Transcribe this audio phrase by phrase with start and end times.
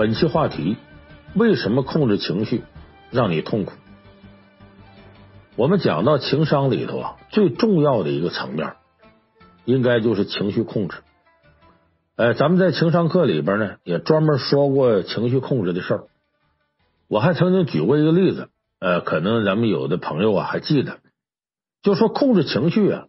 [0.00, 0.78] 本期话题：
[1.34, 2.62] 为什么控制情绪
[3.10, 3.72] 让你痛苦？
[5.56, 8.76] 我们讲到情商里头啊，最重要的一个层面，
[9.66, 11.02] 应该就是情绪控制。
[12.16, 16.04] 哎，咱们在情商课里边呢，也专门说过情绪控制的事儿。
[17.06, 21.00] 我还曾经举过一个例子，呃，可能咱们有的朋友啊还记得，
[21.82, 23.04] 就说控制情绪啊，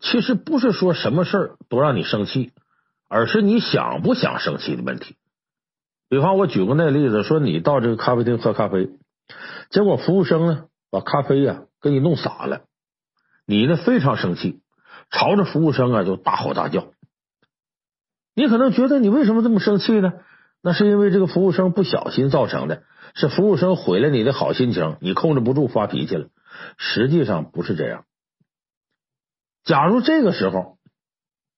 [0.00, 2.50] 其实不是说什么事儿都让你生气，
[3.08, 5.14] 而是你想不想生气的问题。
[6.12, 8.90] 比方我举过那个例子，说你到这个咖啡厅喝咖啡，
[9.70, 12.64] 结果服务生呢把咖啡呀给你弄洒了，
[13.46, 14.60] 你呢非常生气，
[15.10, 16.92] 朝着服务生啊就大吼大叫。
[18.34, 20.12] 你可能觉得你为什么这么生气呢？
[20.60, 22.82] 那是因为这个服务生不小心造成的，
[23.14, 26.28] 是服务生毁了你的好心情，你控制不住发脾气了。
[26.76, 28.04] 实际上不是这样。
[29.64, 30.76] 假如这个时候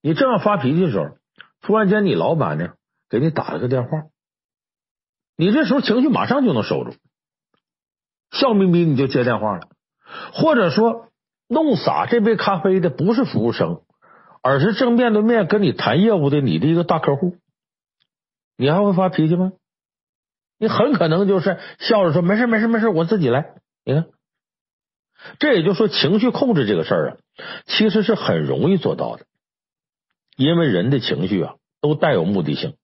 [0.01, 1.17] 你正要发脾气的时候，
[1.61, 2.75] 突然间你老板呢
[3.11, 4.05] 给你打了个电话。
[5.37, 6.95] 你这时候情绪马上就能收住，
[8.31, 9.69] 笑眯眯你就接电话了，
[10.33, 11.09] 或者说
[11.49, 13.83] 弄洒这杯咖啡的不是服务生，
[14.43, 17.37] 而是正面对面跟你谈业务的你的一个大客户，
[18.57, 19.53] 你还会发脾气吗？
[20.57, 23.55] 你很可能就是笑着说没事没事没事，我自己来。
[23.85, 24.07] 你看，
[25.41, 27.17] 这也就是说情绪控制这个事儿啊，
[27.67, 29.27] 其实是很容易做到的，
[30.37, 32.77] 因为人的情绪啊都带有目的性，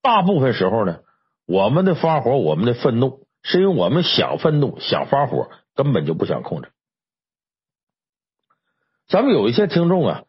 [0.00, 1.00] 大部分时候呢。
[1.46, 6.68] 我们的发火，我们的愤怒，是因为我们想愤怒、想发火，根本就不想控制。
[9.08, 10.24] 咱们有一些听众啊，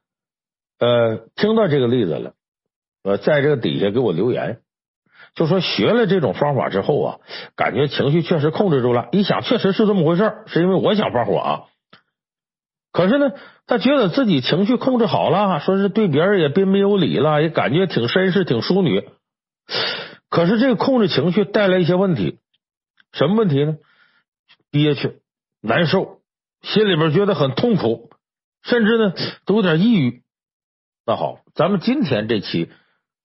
[0.78, 2.34] 呃，听到这个例子了，
[3.04, 4.60] 呃，在这个底下给我留言，
[5.34, 7.20] 就说学了这种方法之后啊，
[7.56, 9.10] 感觉情绪确实控制住了。
[9.12, 11.64] 一想，确实是这么回事，是因为我想发火啊。
[12.92, 13.32] 可是呢，
[13.66, 19.10] 他觉得自己情绪控制好了，说是对别人也彬彬有礼了，也感觉挺绅士、挺淑女。
[20.30, 22.40] 可是这个控制情绪带来一些问题，
[23.14, 23.78] 什么问题呢？
[24.70, 25.22] 憋屈、
[25.62, 26.22] 难受，
[26.62, 28.10] 心里边觉得很痛苦，
[28.64, 29.14] 甚至呢
[29.46, 30.24] 都有点抑郁。
[31.06, 32.70] 那好，咱们今天这期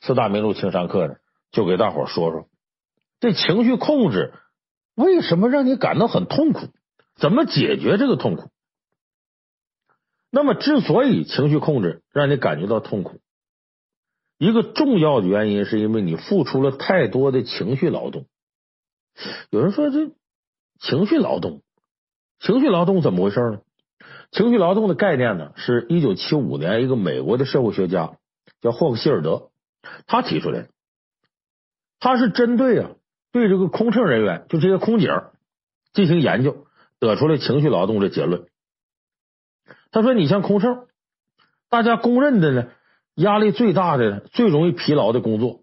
[0.00, 1.16] 四大名著情商课呢，
[1.50, 2.48] 就给大伙说说
[3.20, 4.34] 这情绪控制
[4.94, 6.68] 为什么让你感到很痛苦，
[7.16, 8.50] 怎么解决这个痛苦？
[10.30, 13.20] 那么，之所以情绪控制让你感觉到痛苦，
[14.42, 18.26] 一个重要的原因是因为你付出了太多的情绪劳动。
[19.50, 20.10] 有人说，这
[20.80, 21.62] 情绪劳动，
[22.40, 23.60] 情绪劳动怎么回事呢？
[24.32, 28.16] 情绪劳动的概念呢，是一九七五年一个美国的社会学家
[28.60, 29.50] 叫霍克希尔德
[30.08, 30.68] 他提出来的。
[32.00, 32.90] 他是针对啊
[33.30, 35.08] 对这个空乘人员，就这些空姐
[35.92, 36.66] 进行研究，
[36.98, 38.48] 得出了情绪劳动的结论。
[39.92, 40.88] 他说，你像空乘，
[41.70, 42.70] 大家公认的呢。
[43.14, 45.60] 压力最大的、最容易疲劳的工作，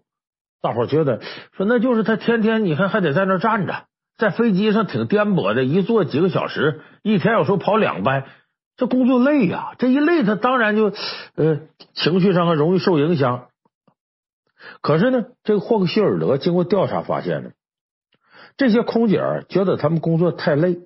[0.62, 1.20] 大伙觉得
[1.56, 3.84] 说那就是他天天你看还得在那站着，
[4.16, 8.24] 在飞机上挺颠簸的，一坐几个小时，一天有时候跑两班，
[8.76, 9.74] 这工作累呀。
[9.78, 10.92] 这一累，他当然就
[11.34, 11.60] 呃
[11.94, 13.48] 情绪上还容易受影响。
[14.82, 17.50] 可是呢，这个霍克希尔德经过调查发现呢，
[18.56, 20.80] 这些空姐觉得他们工作太累，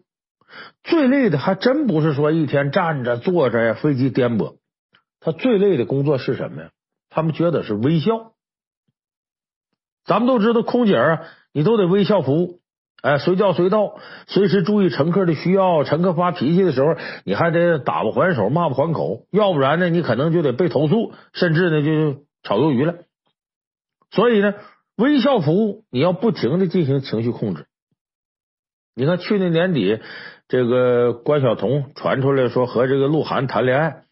[0.83, 4.57] 最累的还真不是说一天站着、坐着呀，飞机颠簸。
[5.25, 6.71] 他最累的工作是什么呀？
[7.09, 8.33] 他们觉得是微笑。
[10.05, 12.61] 咱们都知道，空姐啊，你都得微笑服务，
[13.01, 13.97] 哎，随叫随到，
[14.27, 15.83] 随时注意乘客的需要。
[15.83, 22.97] 乘客发脾气的时候，你还得打不还手，骂不还口，要不然呢，你可能就得被投诉，甚至呢就炒鱿鱼了。
[24.11, 24.53] 所以呢，
[24.97, 27.67] 微笑服务你要不停的进行情绪控制。
[28.95, 30.01] 你看去年年底，
[30.49, 34.04] 这个关晓彤传出来说和这个鹿晗谈恋爱。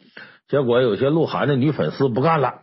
[0.53, 2.61] 结果有些鹿晗的女粉丝不干了，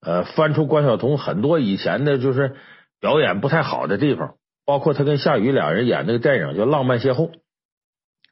[0.00, 2.56] 呃，翻出关晓彤很多以前的，就是
[2.98, 4.34] 表演不太好的地方，
[4.66, 7.30] 包括他跟夏雨两人演那个电影叫《浪漫邂逅》，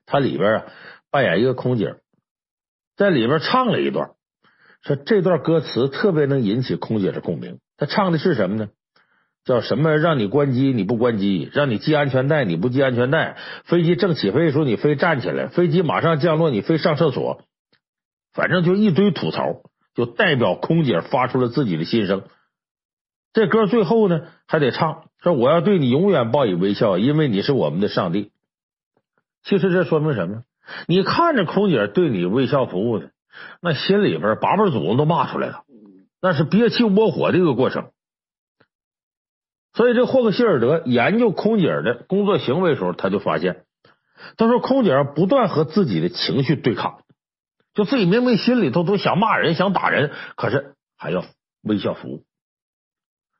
[0.04, 0.64] 他里边啊
[1.12, 1.94] 扮演一个空姐，
[2.96, 4.10] 在里边唱了一段，
[4.82, 7.60] 说这段歌词特别能引起空姐的共鸣。
[7.76, 8.68] 他唱的是什么呢？
[9.44, 9.96] 叫什么？
[9.96, 17.44] 让你关机你不关机，让你系安全带你不系安全带，飞机正起飞的时候你非站起来，飞机马上降落你非上厕所。
[18.38, 19.62] 反正就一堆吐槽，
[19.96, 22.22] 就代表空姐发出了自己的心声。
[23.32, 28.30] 这歌最后呢还得唱，说我要对你永远报以微笑，因为你是我们的上帝。
[29.42, 30.44] 其实这说明什么？
[30.86, 33.10] 你看着空姐对你微笑服务的，
[33.60, 35.64] 那心里边八辈祖宗都骂出来了，
[36.22, 37.90] 那是憋气窝火的一个过程。
[39.72, 43.64] 所以这霍克希尔德研究空姐的工作行为的时候，他就发现，
[44.36, 47.00] 他说空姐不断和自己的情绪对抗。
[47.78, 51.24] 就自己明明心里头都想骂人、想打人，可是还要
[51.62, 52.24] 微笑服务。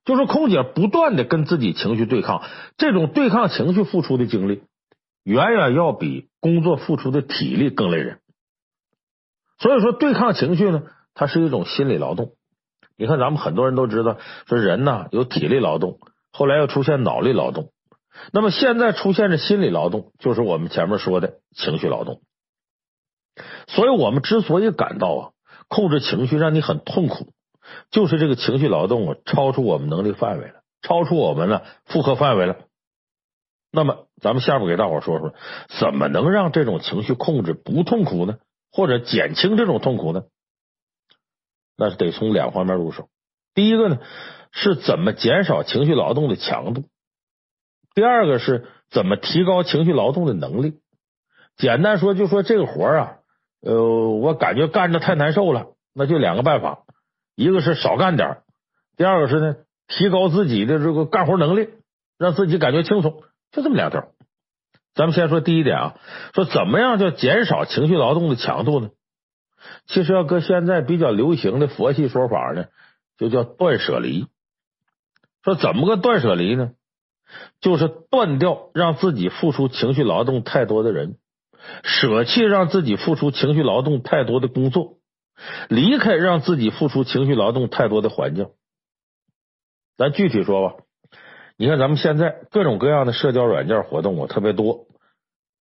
[0.04, 2.44] 就是空姐不断的跟自己情绪对抗，
[2.76, 4.62] 这种对抗情绪付出的精力，
[5.24, 8.20] 远远要比工作付出的体力更累人。
[9.58, 12.34] 所以说，对抗情绪呢，它是一种心理劳动。
[12.96, 15.98] 你看，咱们很多人都知道，说人呢有体力劳动，
[16.30, 17.72] 后来又出现脑力劳动，
[18.32, 22.22] 那么现在出现的心理劳动，就是我们前面说的情绪劳动。
[23.66, 25.30] 所以我们之所以感到啊，
[25.68, 27.32] 控制情绪让你很痛苦，
[27.90, 32.56] 就是这个情绪劳动啊，超出我们能力范围了，超出我们的负荷范围了。
[33.70, 35.34] 那么，咱们下面给大伙说说，
[35.78, 38.38] 怎么能让这种情绪控制不痛苦呢？
[38.72, 40.24] 或者减轻这种痛苦呢？
[41.76, 43.08] 那是得从两方面入手。
[43.54, 43.98] 第一个呢，
[44.52, 46.82] 是怎么减少情绪劳动的强度；
[47.94, 50.80] 第二个是怎么提高情绪劳动的能力。
[51.56, 53.17] 简单说，就说这个活啊，
[53.60, 56.84] 呃，我感觉干着太难受了，那就两个办法：
[57.34, 58.38] 一个是少干点，
[58.96, 59.56] 第二个是呢，
[59.86, 61.70] 提高自己的这个干活能力，
[62.18, 63.22] 让自己感觉轻松。
[63.50, 64.08] 就这么两条。
[64.94, 65.94] 咱们先说第一点啊，
[66.34, 68.90] 说怎么样叫减少情绪劳动的强度呢？
[69.86, 72.66] 其实要搁现在比较流行的佛系说法呢，
[73.16, 74.26] 就叫断舍离。
[75.42, 76.72] 说怎么个断舍离呢？
[77.60, 81.16] 就是断掉让自己付出情绪劳动太多的人，
[81.82, 84.98] 舍弃让自己付出情绪劳动太多的工作，
[85.68, 88.48] 离开让自己付出情绪劳动太多的环境。
[89.96, 90.76] 咱具体说吧。
[91.56, 94.86] 你看，咱们现在各种各样的社交软件活动啊，特别多。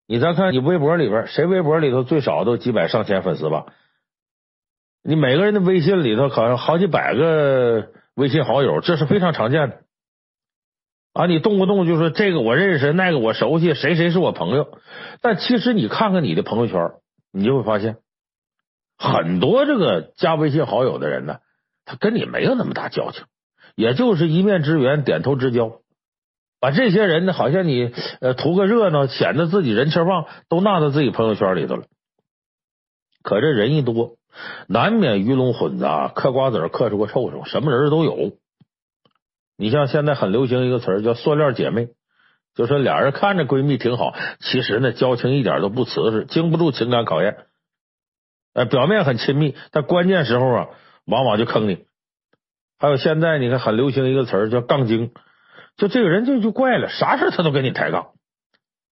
[0.05, 3.65] 你再看，你微博里边，谁微博里头最少都几百上千粉丝吧？
[5.03, 9.81] 你每个人的微信里头好像好几百个微信好友，这是非常常见的。
[11.17, 14.77] 啊，你动不动就说这个我认识，那个我熟悉，谁谁是我朋友。
[15.19, 16.91] 但其实你看看你的朋友圈，
[17.33, 17.97] 你就会发现，
[18.99, 21.39] 很多这个加微信好友的人呢，
[21.85, 23.23] 他跟你没有那么大交情，
[23.75, 25.79] 也就是一面之缘，点头之交。
[26.59, 27.91] 把这些人呢，好像你
[28.21, 31.85] 呃图个热闹，显得自己人气旺，都纳到自己朋友圈里头了。
[33.23, 34.17] 可这人一多，
[34.67, 38.33] 难免鱼龙混杂，嗑瓜子嗑出个臭虫，什么人都有。
[39.57, 41.89] 你像现在很流行一个词儿叫“塑料姐妹”，
[42.55, 47.37] 就说俩人看着闺蜜挺好，其实呢交情一点都不瓷实，经不住情感考验。
[48.53, 50.67] 呃，表面很亲密，但关键时候啊，
[51.05, 51.85] 往往就坑你。
[52.79, 55.11] 还有现在你看很流行一个词儿叫“杠精”。
[55.77, 58.09] 就这个人就就怪了，啥事他都跟你抬杠。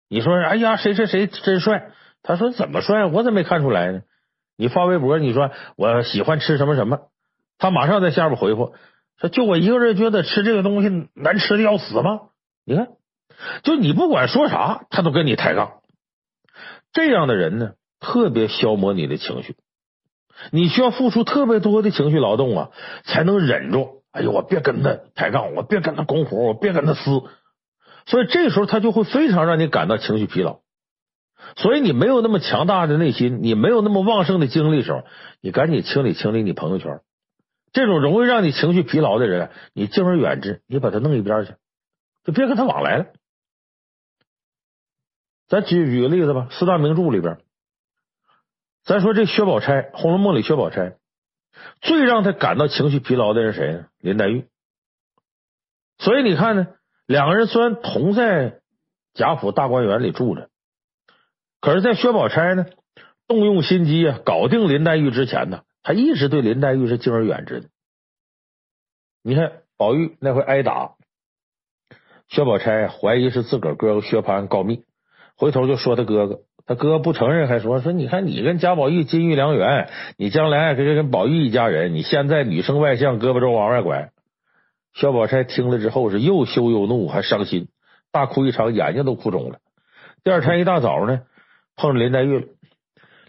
[0.07, 1.91] 你说，哎呀，谁谁谁真帅？
[2.21, 3.06] 他说怎么帅？
[3.06, 4.01] 我怎么没看出来呢？
[4.56, 7.00] 你发微博，你说我喜欢吃什么什么，
[7.57, 8.75] 他马上在下边回复
[9.19, 12.21] 说，就我一个人觉得吃这个东西难吃的要死吗？
[12.65, 12.89] 你看，
[13.63, 15.81] 就你不管说啥，他都跟你抬杠。
[16.94, 19.56] 这样的人呢，特别消磨你的情绪，
[20.51, 22.69] 你需要付出特别多的情绪劳动啊，
[23.03, 24.03] 才能忍住。
[24.12, 27.21] 哎呦，我别跟他抬杠，我别跟他拱火，我别跟他撕，
[28.06, 30.59] 所以这时候他就会非常让你感到情绪疲劳。
[31.57, 35.03] 所以你没有那么强大的内心，你没有那么旺盛的精力的时候，
[35.41, 37.01] 你赶紧清理清理你朋友圈。
[37.75, 41.56] 这种容易让你情绪疲劳的人，你敬而远之，你把他弄一边去，
[42.23, 43.07] 就别跟他往来了。
[45.49, 47.38] 咱举举个例子吧，四大名著里边，
[48.85, 50.95] 咱说这薛宝钗，《红楼梦》里薛宝钗。
[51.81, 53.88] 最让他感到情绪疲劳的是谁呢？
[53.99, 54.47] 林黛玉。
[55.97, 56.68] 所以你看呢，
[57.06, 58.61] 两个人虽然同在
[59.14, 60.49] 贾府大观园里住着，
[61.59, 62.68] 可是，在薛宝钗呢
[63.28, 67.69] 动用心机啊，搞定林黛玉之前呢，他一直对林黛玉是敬而远之的。
[69.27, 70.91] 你看宝玉那回挨打，
[72.27, 74.83] 薛宝钗怀疑是自个儿哥哥薛蟠告密，
[75.35, 76.41] 回头就说他哥哥。
[76.67, 84.11] 他哥不承认，还说说你看你跟贾宝玉金玉良缘，你将来跟跟宝玉一家人，你现在女生外向，胳膊肘往外拐。
[84.94, 87.69] 薛宝钗听了之后是又羞又怒，还伤心，
[88.11, 89.57] 大哭一场，眼睛都哭肿了。
[90.23, 91.23] 第二天一大早呢，
[91.75, 92.45] 碰着林黛玉了，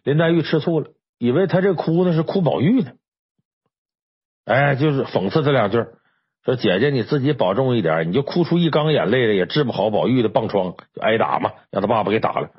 [0.04, 2.92] 林黛玉吃醋了，以为他这哭呢是哭宝玉呢，
[4.46, 5.84] 哎，就是讽刺他两句，
[6.44, 12.50] 说姐姐你自己保重一点，你就哭出一缸眼泪来也治不好宝玉的棒疮，就挨打嘛，让他爸爸给打了。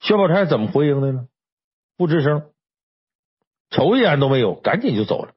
[0.00, 1.26] 薛宝钗怎么回应的呢？
[1.98, 2.44] 不吱声，
[3.68, 5.32] 瞅一眼都没有，赶紧就走了，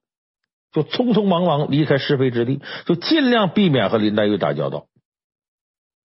[0.71, 4.88] 就匆匆忙忙离开是非之地，就尽量避免和林黛玉打交道。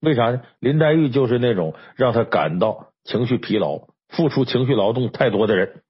[0.01, 0.43] 为啥呢？
[0.59, 5.85] 林黛玉就是那种让他感到情绪疲劳、付出情绪劳动太多的人。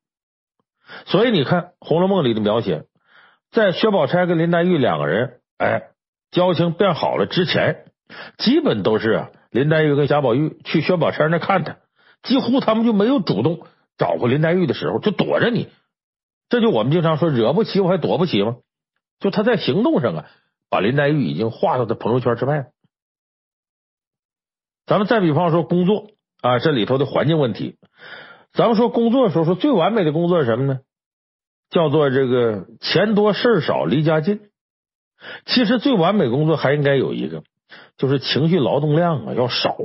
[1.06, 2.84] 所以你看《红楼梦》里的描写，
[3.52, 5.90] 在薛宝钗跟林黛玉两个人哎
[6.30, 7.84] 交情变好了之前，
[8.38, 11.76] 基本都是林黛玉跟贾宝玉去薛宝钗那看他。
[12.22, 13.66] 几乎他们就没有主动
[13.98, 15.68] 找过林黛玉的时候，就躲着你。
[16.48, 18.56] 这就我们经常说，惹不起我还躲不起吗？
[19.20, 20.26] 就他在行动上啊，
[20.70, 22.64] 把林黛玉已经划到他朋友圈之外了。
[24.86, 27.76] 咱们再比方说工作啊，这里头的环境问题。
[28.52, 30.80] 咱们说工作的时候，说最完美的工作是什么呢？
[31.72, 34.40] 叫做这个钱多事少离家近。
[35.46, 37.42] 其实最完美工作还应该有一个，
[37.96, 39.76] 就是情绪劳动量啊要少。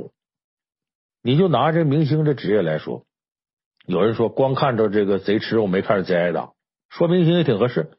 [1.22, 3.04] 你就拿这明星这职业来说，
[3.86, 6.50] 有人说光看着这个贼吃肉，没看着贼挨打，
[6.90, 7.90] 说明星也挺合适。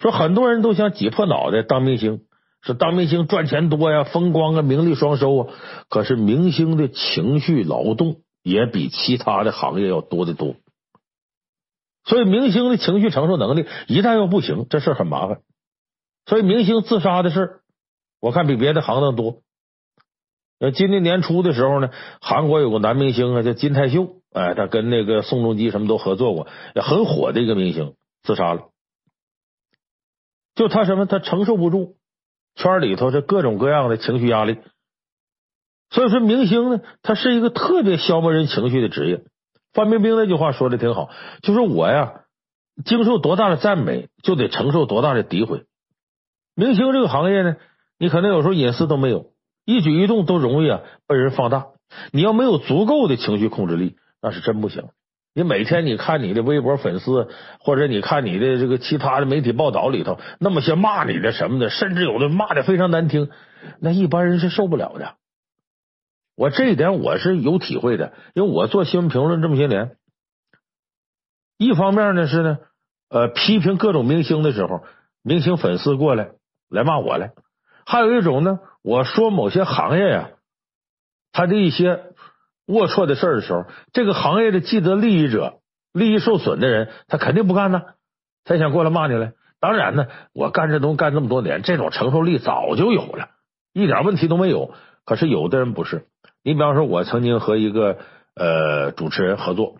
[0.00, 2.22] 说很多人都想挤破脑袋当明星，
[2.62, 5.54] 说当明星赚钱多呀，风光啊，名利双收啊。
[5.88, 10.56] 可是明星的情绪劳动也比其他的行业要多得多，
[12.06, 15.40] 所以明星的情绪承受能力一旦要不行，这事很麻烦。
[16.24, 17.60] 所以明星自杀的事，
[18.20, 19.42] 我看比别的行当多。
[20.58, 28.70] 呃，今年年初的时候呢，韩国有个男明星啊，叫金泰秀，哎，他跟那个宋仲基什么都合作过，也很火的一个明星，自杀了。
[30.54, 31.96] 就他什么，他承受不住
[32.54, 34.58] 圈里头这各种各样的情绪压力。
[35.90, 39.24] 所以说，明星呢，他是一个特别消磨人情绪的职业。
[39.76, 41.10] 范冰冰那句话说的挺好，
[41.42, 42.22] 就是我呀，
[42.86, 45.64] 经受多大的赞美，就得承受多大的诋毁。
[46.54, 47.56] 明星这个行业呢，
[47.98, 49.26] 你可能有时候隐私都没有，
[49.66, 51.66] 一举一动都容易啊被人放大。
[52.10, 54.84] 你要没有足够的情绪控制力，那是真不行。
[55.34, 57.28] 你每天你看你的微博粉丝，
[57.60, 63.28] 或者你看你的这个其他的媒体报道里头，那么些骂你的什么的，甚至有的骂的非常难听，
[63.78, 65.16] 那一般人是受不了的。
[66.36, 69.96] 我这一点我是有体会的，因为我做新闻评论这么些年，
[71.58, 72.58] 一方面呢是呢，
[73.08, 74.84] 呃，批评各种明星的时候，
[75.22, 76.30] 明星粉丝过来
[76.68, 77.30] 来骂我来；
[77.84, 80.30] 还有一种呢，我说某些行业呀，
[81.32, 82.12] 他的一些。
[82.68, 85.60] 龌龊的事儿的时候，这个行业的既得利益者、
[85.92, 87.80] 利益受损的人，他肯定不干呢，
[88.42, 89.34] 他想过来骂你来。
[89.60, 93.28] 当然呢，我干这东干这么多年，这种承受力早就有了，
[93.72, 94.74] 一点问题都没有。
[95.04, 96.08] 可是有的人不是，
[96.46, 97.98] 你比方说，我曾经和一个
[98.36, 99.78] 呃主持人合作，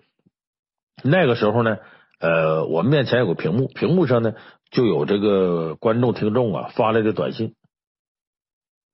[1.04, 1.78] 那个时候呢，
[2.18, 4.35] 呃，我们面前有个屏幕，屏幕上呢
[4.73, 7.54] 就有这个观众听众啊发来的短信。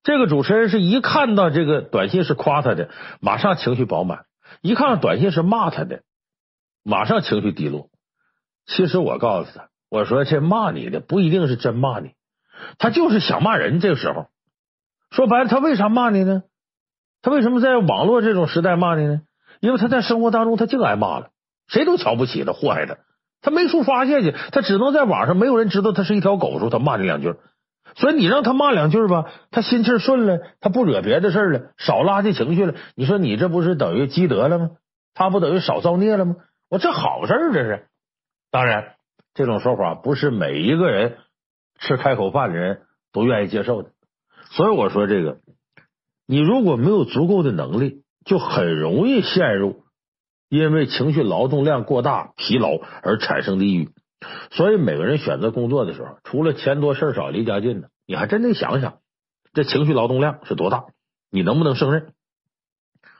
[0.03, 4.25] 这个主持人是一看到这个短信是夸他的，马上情绪饱满；
[4.61, 6.03] 一看到短信是骂他的，
[6.83, 7.89] 马上情绪低落。
[8.67, 12.11] 其实我告诉他，我说这骂你的不一定是真骂你，
[12.77, 13.79] 他就是想骂人。
[13.79, 14.27] 这个时候
[15.09, 16.43] 说白了，他为啥骂你呢？
[17.23, 19.21] 他为什么在网络这种时代骂你呢？
[19.61, 21.29] 因为他在生活当中他净挨骂了，
[21.67, 22.97] 谁都瞧不起他，祸害他，
[23.41, 27.33] 他没处发泄去，他只能在网上，没有人知道他是一条狗时候，他骂你两句。
[27.95, 32.75] 所以你让他骂两句吧，他心气顺了，他不惹别的事了，少拉这情绪了。
[32.95, 34.71] 你说你这不是等于积德了吗？
[35.13, 36.35] 他不等于少造孽了吗？
[36.69, 37.85] 我这好事这是。
[38.51, 38.95] 当然，
[39.33, 41.17] 这种说法不是每一个人
[41.79, 43.91] 吃开口饭的人都愿意接受的。
[44.49, 45.37] 所以我说这个，
[46.33, 49.83] 你如果没有足够的能力，就很容易陷入
[50.49, 52.69] 因为情绪劳动量过大、疲劳
[53.03, 53.91] 而产生的抑郁。
[54.49, 58.97] 所以每个人选择工作的时候，除了钱多事少离家近的，你还真得想想
[59.53, 60.85] 这情绪劳动量是多大，
[61.29, 62.13] 你能不能胜任？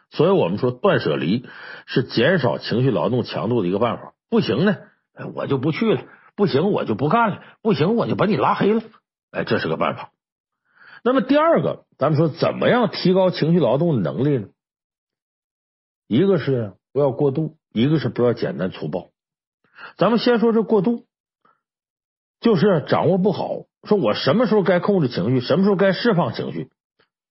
[0.10, 1.46] 所以我们说断舍离
[1.86, 4.14] 是减少情绪劳动强度的一个办法。
[4.28, 4.78] 不行呢，
[5.36, 6.02] 我就不去了；
[6.36, 8.82] 不行，我就不干了；不行，我就把你拉黑了。
[9.30, 10.10] 哎，这是个办法。
[11.04, 14.48] 那么第二个，咱们说怎么样提高情绪劳动的能力呢？
[16.08, 19.10] 一个是不要过度，一个是不要简单粗暴。
[19.98, 21.06] 咱们先说这过度，
[22.40, 23.66] 就是掌握不好。
[23.84, 26.72] 说我什么时候该控制情绪，什么时候该释放情绪？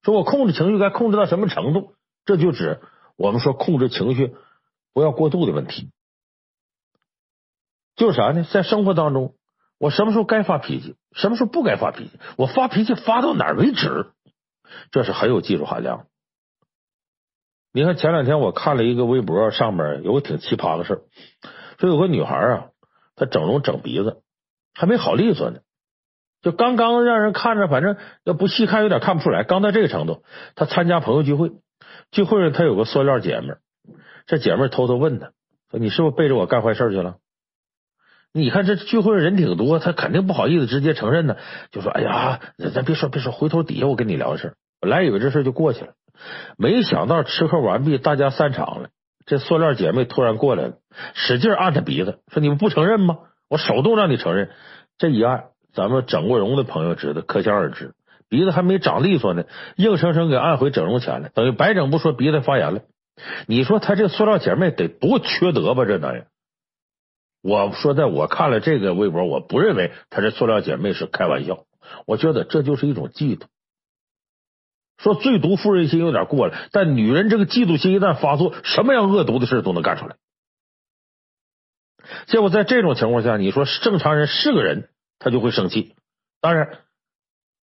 [0.03, 1.95] 说我控制情绪该控制到什么程度？
[2.27, 2.81] 这就指
[3.17, 4.35] 我们说控制情绪
[4.93, 5.91] 不要过度的问题。
[7.97, 8.45] 就是啥呢？
[8.53, 9.35] 在生活当中，
[9.83, 12.13] 我什么时候该发脾气，什么时候不该发脾气？
[12.37, 14.13] 我发脾气发到哪儿为止？
[14.93, 16.07] 这是很有技术含量。
[17.73, 21.03] 你看前两天我看了一个微博，上面有个挺奇葩的事儿。
[21.79, 22.67] 说有个女孩啊，
[23.17, 24.23] 她整容整鼻子
[24.73, 25.59] 还没好利索呢，
[26.43, 29.43] 就刚刚让人看着，反正要不细看有点看不出来。
[29.43, 30.23] 刚到这个程度，
[30.55, 31.51] 她参加朋友聚会，
[32.13, 33.55] 聚会她有个塑料姐妹，
[34.27, 35.33] 这姐妹偷偷问她
[35.73, 37.17] 说：“你是不是背着我干坏事去了？”
[38.35, 41.37] 你看这聚会人挺多，他肯定不好意思直接承认呢，
[41.71, 42.41] 就说：“哎呀，
[42.75, 45.93] 咱别说别说，回头底下我跟你聊事。”本来以为这事就过去了，
[46.57, 48.89] 没想到吃喝完毕，大家散场了。
[49.27, 50.73] 这塑料姐妹突然过来了，
[51.15, 53.19] 使劲按他鼻子，说：“你们不承认吗？
[53.49, 54.51] 我手动让你承认。”
[54.99, 57.93] 这一按，咱们整过容的朋友知道，可想而知，
[58.29, 59.45] 鼻子还没长利索呢，
[59.77, 62.81] 硬生生给按回整容前了，等于白整不说，鼻子发炎了。
[63.47, 65.85] 你说他这塑料姐妹得多缺德吧？
[65.85, 66.27] 这男人，
[67.43, 71.65] 我说在我看了这个微博，我不认为他这塑料姐妹是开玩笑，
[72.07, 73.47] 我觉得这就是一种嫉妒。
[74.99, 80.17] 说最毒妇人心有点过了，但女人这个嫉妒心一旦发作，什么样恶毒的事都能干出来。
[82.27, 85.97] 结果在这种情况下，你说正常人是个人，他就会生气。
[86.41, 86.79] 当然，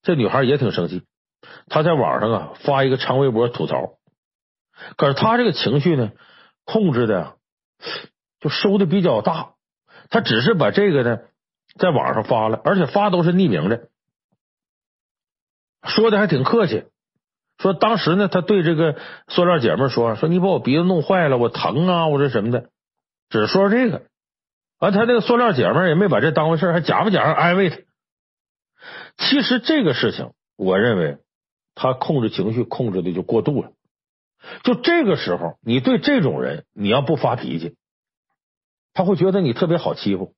[0.02, 1.02] 这女孩也挺生气，
[1.66, 3.98] 她在网上啊发一个长微博吐槽。
[4.96, 6.12] 可是她这个情绪呢，
[6.64, 7.36] 控制的
[8.38, 9.53] 就收的比较大。
[10.10, 11.20] 他只是把这个呢
[11.78, 13.88] 在网上发了，而且发都是匿名的，
[15.82, 16.84] 说的还挺客气。
[17.58, 22.68] 说当时呢，他对这个塑料姐妹说：“说你把我鼻子弄坏了，我疼啊，我这什么的。”
[23.30, 24.02] 只说这个，
[24.80, 27.78] 完他那个塑料姐妹也没把这当回事，还假模假样安慰他。
[29.16, 31.18] 其实这个事情，我认为
[31.74, 33.70] 他控制情绪控制的就过度了。
[34.64, 37.76] 就这个时候，你对这种人，你要不发脾气，
[38.94, 40.32] 他会觉得你特别好欺负。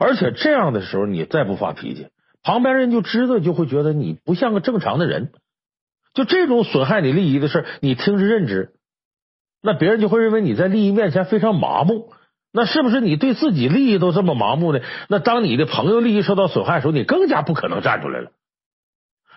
[0.00, 2.08] 而且这样的时候，你再不发脾气，
[2.42, 5.32] 旁边人就知道，就会觉得你不像个正常的人。
[6.14, 8.72] 就这种损害你利益的事，你听之任之，
[9.60, 12.10] 那别人就会认为你在利益面前非常麻木。
[12.52, 14.80] 那是不是你对自己利益都这么麻木呢？
[15.10, 18.30] 那当你的朋友利益受到损害的时候，你更加不可能站出来了。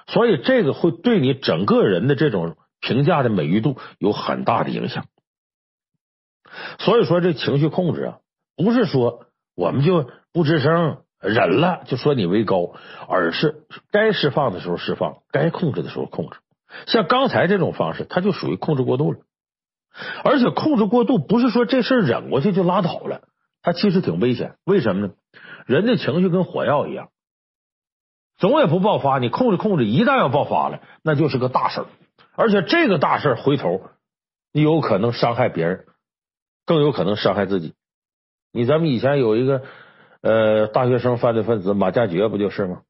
[0.07, 5.05] 所以这个会对你整个人的这种评价的美誉度有很大的影响。
[6.77, 8.17] 所以说，这情绪控制啊，
[8.61, 12.73] 不是说我们就不吱声忍了就说你为高，
[13.07, 16.37] 而是该释放的时候释放，该控制的时候控制。
[16.85, 19.19] 像刚才这种方式，它就属于控制过度了。
[20.25, 23.21] 而且控制过度不是说这事忍过去就拉倒了，
[23.61, 24.55] 它其实挺危险。
[24.65, 25.13] 为什么呢？
[25.65, 27.09] 人的情绪跟火药一样，
[28.37, 29.19] 总也不爆发。
[29.19, 31.85] 你控制控制，一旦要爆发了，那就是个大事儿。
[32.35, 33.89] 而且这个大事儿回头，
[34.51, 35.85] 你有可能伤害别人，
[36.65, 37.74] 更有可能伤害自己。
[38.51, 39.64] 你咱们以前有一个
[40.22, 42.81] 呃大学生犯罪分子马加爵，不就是吗？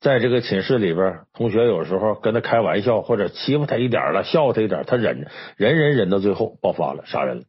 [0.00, 7.44] 在这个寝室里边，同学有时候跟他开玩笑，或者欺负他一点了，笑他一点，他忍，忍忍忍到最后爆发了，杀人了。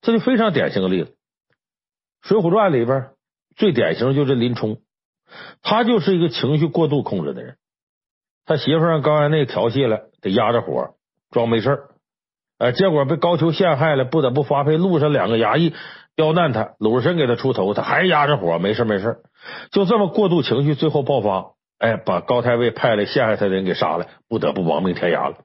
[0.00, 1.10] 这就非常典型的例子。
[2.28, 3.10] 《水浒传》里边
[3.54, 4.78] 最典型就是林冲，
[5.62, 7.56] 他就是一个情绪过度控制的人。
[8.44, 10.94] 他媳妇让高衙内调戏了，得压着火
[11.30, 11.84] 装没事
[12.58, 15.74] 呃，结果被高俅陷害了，不得不发配路上两个衙役
[16.16, 19.18] 刁难他，鲁智深给他出头，他还压着火，没事没事，
[19.72, 21.52] 就这么过度情绪，最后爆发。
[21.78, 25.38] 哎，把高太尉派来陷害他的人给杀了，不得不亡命天涯了。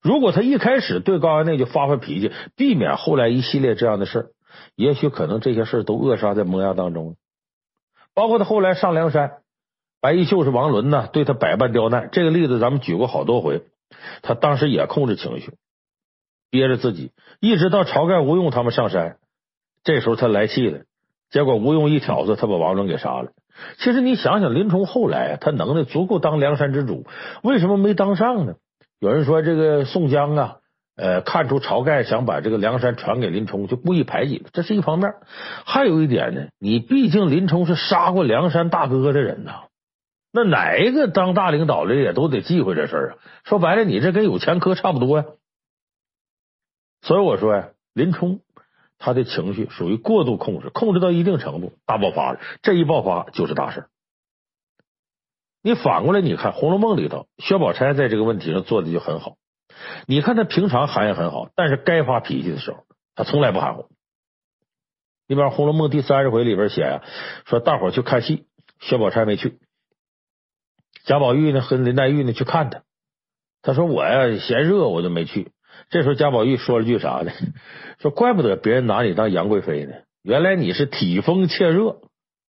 [0.00, 4.30] 如果他一开始对高衙内就发发脾气，避免后来一系列这样的事，
[4.76, 7.14] 也许可能这些事都扼杀在萌芽当中了。
[8.14, 9.38] 包括他后来上梁山，
[10.00, 13.64] 白衣秀士王伦呢，对他百般刁难，这个例子咱们举过好多回。
[14.22, 15.54] 他当时也控制情绪，
[16.50, 19.16] 憋着自己，一直到晁盖、吴用他们上山，
[19.84, 20.80] 这时候他来气了，
[21.30, 23.30] 结果吴用一挑唆，他把王伦给杀了。
[23.78, 27.06] 其实你想想，林冲后来他能耐足够当梁山之主，
[27.42, 28.54] 为什么没当上呢？
[28.98, 30.56] 有人说这个宋江啊，
[30.96, 35.12] 呃，看出晁盖想把这个梁山传给林冲，就故意排挤，这是一方面。
[35.64, 39.64] 还有一点呢，你毕竟林冲是杀过梁山大哥的人呐，
[40.32, 43.16] 那哪一个当大领导的也都得忌讳这事儿啊。
[43.44, 45.24] 说白了，你这跟有前科差不多呀。
[47.02, 48.40] 所以我说呀，林冲。
[49.02, 52.40] 他的情绪属于过度控制，控制到一定程度，大爆发了。
[52.60, 53.86] 这一爆发就是大事。
[55.62, 59.38] 你反过来，你看《红楼梦》里头，薛宝钗在这个问题上做的就很好。
[60.04, 62.84] 你看他平常涵养很好，但是该发脾气的时候，
[63.14, 63.88] 他从来不含糊。
[65.26, 67.02] 你比方《红楼梦》第三十回里边写呀，
[67.46, 68.44] 说大伙去看戏，
[68.80, 69.60] 薛宝钗没去，
[71.04, 72.82] 贾宝玉呢和林黛玉呢去看他，
[73.62, 75.52] 他说我呀嫌热，我就没去。
[75.90, 77.32] 这时候贾宝玉说了句啥呢？
[77.98, 82.00] 说怪不得别人拿你当杨贵妃呢，原来你是体丰怯热，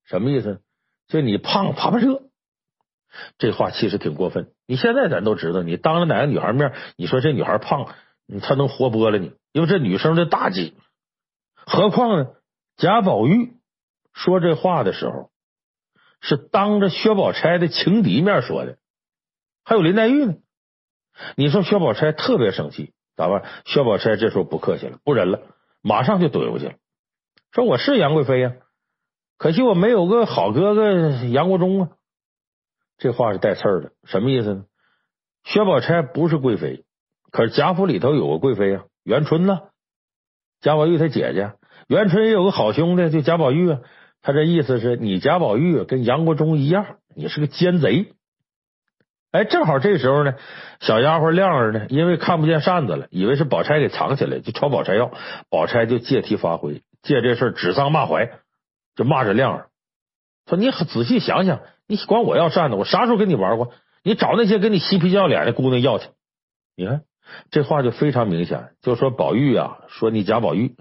[0.06, 0.62] 什么意思？
[1.08, 2.22] 就你胖怕怕热。
[3.38, 4.54] 这话其实挺过分。
[4.68, 7.94] 你现在咱都知道，你当着哪个女孩面，你说这女孩胖，
[8.42, 10.76] 她能活剥了你，因为这女生的大忌。
[11.56, 12.28] 何况呢？
[12.78, 13.54] 贾宝玉
[14.14, 15.32] 说这话的时候，
[16.22, 18.78] 是当着薛宝钗的情敌面说的，
[19.66, 20.36] 还有林黛玉呢。
[21.36, 22.94] 你说薛宝钗特别生气。
[23.22, 23.44] 咋办？
[23.66, 25.42] 薛宝钗这时候不客气了，不忍了，
[25.84, 26.74] 马上就怼过去了。
[27.52, 28.54] 说我是杨贵妃呀，
[29.38, 31.90] 可惜我没有个好哥哥杨国忠啊。
[32.98, 34.66] 这话是带刺儿的，什么意思呢？
[35.44, 36.84] 薛宝钗不是贵妃，
[37.32, 39.60] 可是贾府里头有个贵妃啊，元春呢，
[40.62, 41.54] 贾宝玉他姐姐，
[41.88, 43.82] 元春也有个好兄弟，就贾宝玉啊。
[44.24, 48.14] 他这意思是你贾宝玉跟杨国忠一样，你是个奸贼。
[49.32, 50.34] 哎，正好这时候呢，
[50.82, 55.12] 小丫鬟亮儿呢，因为看不见扇子了，以为是宝钗给藏起来，就朝宝钗要。
[55.50, 58.30] 宝钗就借题发挥，借这事指桑骂槐，
[58.96, 59.68] 就骂着亮儿。
[60.48, 63.72] 说你仔细想想，你管我要扇子，我啥时候跟你玩过？
[64.04, 66.10] 你找那些跟你嬉皮笑脸的姑娘要去。
[66.76, 67.04] 你看
[67.52, 70.76] 这话就非常明显，就说宝玉啊，说你贾宝玉，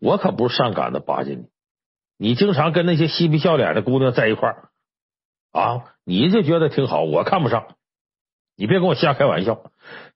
[0.00, 1.46] 我可不是上赶子巴结你，
[2.16, 4.68] 你经常跟那些嬉皮笑脸的姑娘在一块儿
[5.50, 7.66] 啊，你就觉得挺好，我看不上，
[8.58, 9.60] 你别跟我瞎开玩笑。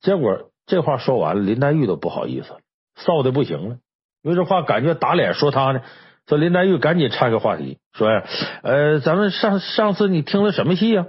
[0.01, 2.59] 结果这话说完了，林黛玉都不好意思了，
[2.97, 3.77] 臊的不行了，
[4.23, 5.81] 因为这话感觉打脸说他呢。
[6.27, 8.25] 说林黛玉赶紧岔开话题，说呀，
[8.63, 11.07] 呃，咱们上上次你听了什么戏呀？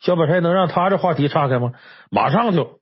[0.00, 1.72] 小宝钗能让他这话题岔开吗？
[2.10, 2.80] 马上就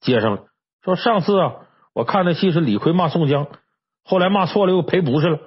[0.00, 0.44] 接上了，
[0.82, 1.54] 说上次啊，
[1.94, 3.46] 我看的戏是李逵骂宋江，
[4.04, 5.38] 后来骂错了又赔不是了。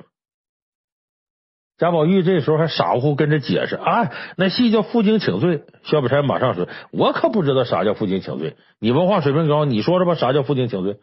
[1.78, 5.66] 贾宝玉这时候还傻乎乎跟着解释，啊，那戏叫负荆请罪。
[5.84, 10.98] 薛宝钗马上说，我可不知道啥叫负荆请罪，你文化水平高，你说说吧，啥叫负荆请罪？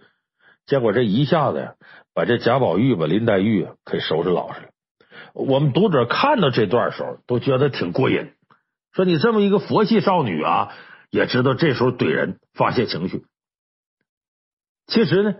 [0.65, 1.75] 结果这一下子呀，
[2.15, 4.69] 把这贾宝玉把林黛玉给收拾老实了。
[5.35, 8.33] 我们读者看到这段时候都觉得挺过瘾，
[8.93, 10.73] 说你这么一个佛系少女啊，
[11.11, 13.25] 也知道这时候怼人发泄情绪。
[14.87, 15.35] 其实呢，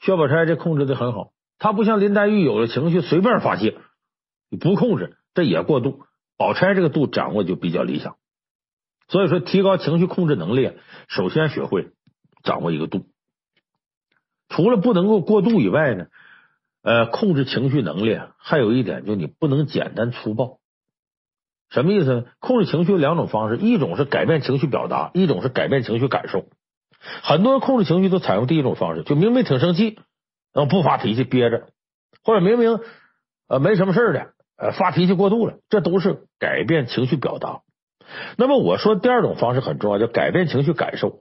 [0.00, 3.76] 薛宝钗这控制的很好，她不像林黛玉有了情绪随便发泄，
[4.56, 6.02] 不控制这也过度。
[6.36, 8.16] 宝钗这个度掌握就比较理想，
[9.08, 10.72] 所以说提高情绪控制能力，
[11.06, 11.90] 首先学会
[12.42, 13.06] 掌握一个度。
[14.48, 16.06] 除了不能够过度以外呢，
[16.82, 20.58] 呃，控制情绪能力还有一点，就你不能简单粗暴。
[21.70, 22.24] 什么意思呢？
[22.40, 26.46] 控制情绪有两种方式，一种是改变情绪表达，一种是改变情绪感受。
[27.22, 29.98] 很多人控制情绪都采用第一种方式，就明明挺生气，
[30.52, 31.68] 然后不发脾气憋着，
[32.24, 32.80] 或者明明
[33.48, 37.60] 呃没什么事的，呃发脾气过度了，这都是改变情绪表达。
[38.36, 41.20] 那么我说第二种方式很重要，叫改变情绪感受。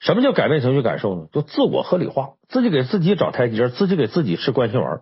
[0.00, 1.26] 什么叫改变情绪感受呢？
[1.32, 5.00] 就自我合理化，自己给自己找台阶，自己给自己吃关心丸。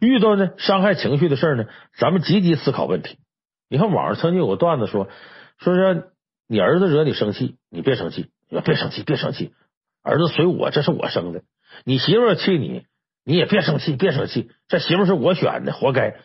[0.00, 1.64] 遇到呢伤害情绪的事呢，
[1.98, 3.18] 咱们积极思考问题。
[3.68, 5.08] 你看网上曾经有个段子说，
[5.58, 6.10] 说是
[6.46, 9.52] 你儿子惹你生气，你别生气，你说别生气，别生气。
[10.02, 11.42] 儿子随我，这是我生的。
[11.84, 12.86] 你媳妇气你，
[13.24, 14.50] 你也别生气，别生气。
[14.68, 16.16] 这媳妇是我选的，活该。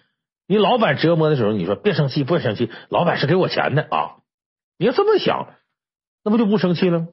[0.47, 2.71] 你老板折磨的时候，你说别生气，别生气。
[2.89, 4.17] 老板是给我钱的啊。
[4.77, 5.53] 你要这么想，
[6.23, 7.07] 那不就不生气了吗？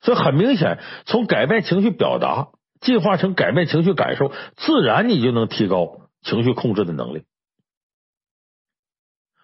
[0.00, 2.48] 所以很明显，从改变情绪表达
[2.80, 7.24] 进化成改变情绪感受，自然你就能提高情绪控制的能力。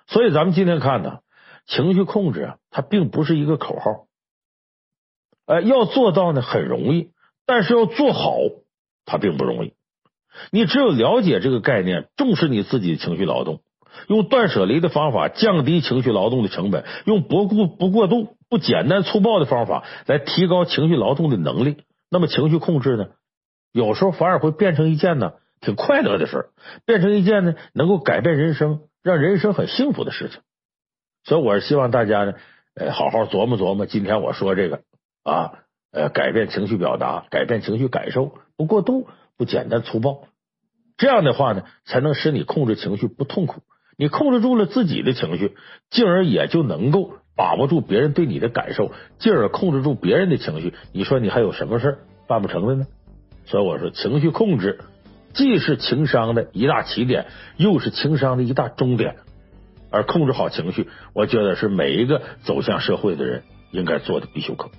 [0.06, 1.20] 所以咱们今天看呢，
[1.66, 4.06] 情绪控制啊，它并不是一个口号，
[5.46, 7.12] 呃，要做到呢很容易，
[7.46, 8.36] 但是要做好
[9.04, 9.74] 它并不容易。
[10.50, 13.60] 你只有了解这个概念，重视你自己的情绪劳动。
[14.08, 21.76] 用断舍离的方法降低情绪劳动的成本，用不过不过度、不简单粗暴的方法来提高情绪劳动的能力，
[22.10, 23.08] 那么情绪控制呢，
[23.70, 26.46] 有时候反而会变成一件呢挺快乐的事儿，
[26.86, 30.40] 变成一件呢能够改变人生、让人生很幸福的事情。
[31.24, 32.32] 所以我是希望大家呢，
[32.74, 34.80] 呃，好好琢磨琢磨今天我说这个
[35.22, 35.52] 啊，
[35.92, 39.06] 呃，改变情绪表达，改变情绪感受，不过度、
[39.42, 40.28] 不简单粗暴，
[40.96, 43.62] 这样的话呢，才能使你控制情绪不痛苦。
[43.98, 45.56] 你控制住了自己的情绪，
[45.90, 50.74] 进而也就能够把握住别人对你的感受，进而控制住别人的情绪。
[50.92, 52.86] 你说你还有什么事办不成的呢？
[53.44, 54.78] 所以我说，情绪控制
[55.34, 57.26] 既是情商的一大起点，
[57.56, 59.16] 又是情商的一大终点。
[59.90, 64.70] 而控制好情绪，我觉得是每一个走向社会的人应该做的必修课。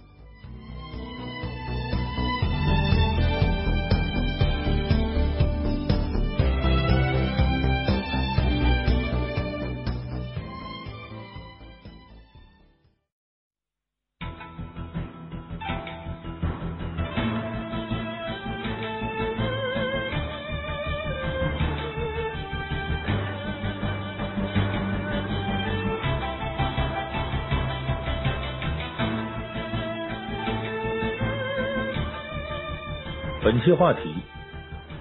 [33.76, 34.16] 话题，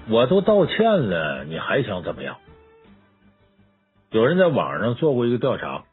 [0.08, 2.38] 我都道歉了，你还想怎么样？
[4.10, 5.84] 有人在网上做过一个调查，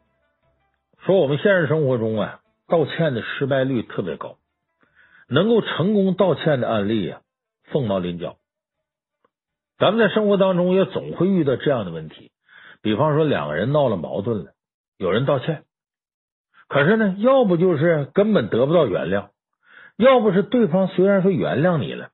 [1.06, 4.36] 说我们现实生活中啊，道歉的失败率特别高，
[5.30, 7.22] 能够成功道歉的案例啊，
[7.72, 8.36] 凤毛麟角。
[9.78, 12.32] 咱们在生活当中也总会遇到这样的问题，
[12.82, 14.52] 比方说两个人闹了矛盾了，
[14.98, 15.64] 有人道歉，
[16.68, 19.30] 可是呢，要不就是根本得不到原谅，
[19.96, 22.10] 要不是对方虽然说原谅你了。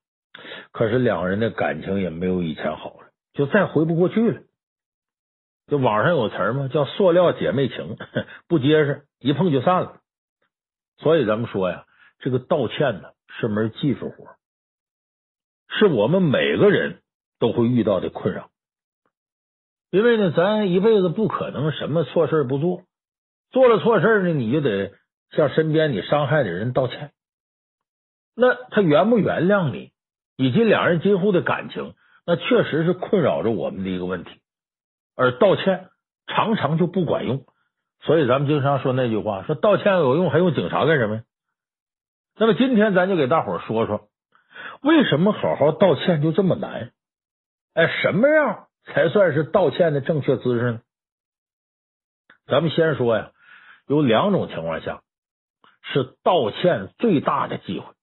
[0.72, 4.42] 可是两人的感情也没有以前好了，就再回不过去了。
[5.68, 7.98] 就网上有词儿嘛，叫“塑料姐妹情”，
[8.48, 10.02] 不结实，一碰就散了。
[10.98, 11.86] 所以咱们说呀，
[12.20, 14.36] 这个道歉呢是门技术活，
[15.68, 17.02] 是我们每个人
[17.40, 18.50] 都会遇到的困扰。
[19.90, 22.84] 因为呢，咱一辈子不可能什么错事不做，
[23.50, 24.94] 做了错事呢，你就得
[25.32, 27.12] 向身边你伤害的人道歉。
[28.36, 29.92] 那他原不原谅你，
[30.36, 31.94] 以及两人今后的感情，
[32.26, 34.42] 那确实是困扰着我们的一个问题。
[35.16, 35.90] 而道歉
[36.28, 37.46] 常常就不管用，
[38.02, 41.24] 所以咱们经常说那句话：说道歉有用，还用警察干什么呀？
[42.38, 44.10] 那么今天咱就给大伙说说，
[44.82, 46.92] 为什么好好道歉就这么难？
[47.74, 50.82] 哎，什么样才算是道歉的正确姿势呢？
[52.46, 53.32] 咱们先说呀，
[53.88, 55.02] 有两种情况下
[55.82, 57.95] 是道歉最大的机会。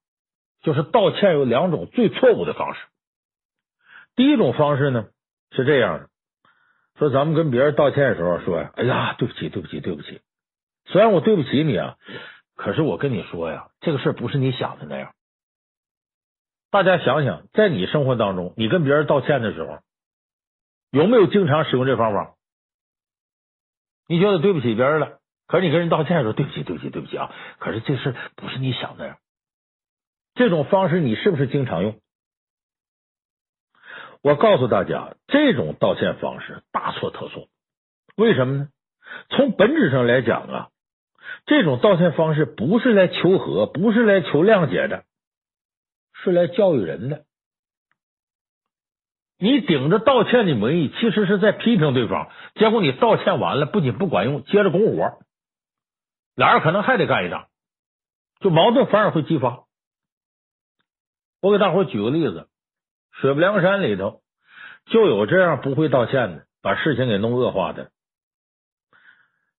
[0.63, 2.81] 就是道歉有两种最错误的方式。
[4.15, 5.09] 第一种方式呢
[5.51, 6.09] 是这样的，
[6.99, 10.21] 说咱们跟别人道歉的时候说，哎呀，对不起，对不起，对不起。
[10.87, 11.97] 虽然我对不起你啊，
[12.57, 15.15] 可是我跟你说呀，这个事不是你想的那样。
[16.71, 19.81] 大家想想，在你生活当中，你跟别人道歉的时候，
[20.91, 22.35] 有没有经常使用这方法？
[24.09, 29.19] 你觉得对不起别人了，可是你跟人道歉的时候，对不起，对不起，对不起啊，可是这事不是你想的那样。
[30.35, 32.01] 这种方式你是不是经常用？
[34.23, 37.49] 我告诉大家，这种道歉方式大错特错。
[38.17, 38.69] 为什么呢？
[39.31, 40.69] 从本质上来讲啊，
[41.45, 45.05] 这种道歉方式不是来求和，不是来求谅解的，
[46.15, 47.25] 是来教育人的。
[49.39, 52.31] 你顶着道歉的名义，其实是在批评对方。
[52.55, 55.19] 结果你道歉完了，不仅不管用，接着拱火，
[56.37, 57.49] 俩人可能还得干一仗，
[58.39, 59.65] 就矛盾反而会激发。
[61.43, 62.47] 我给大伙举个例子，
[63.11, 64.23] 水泊梁山里头
[64.87, 67.91] 就有这样不会道歉的，把事情给弄恶化的。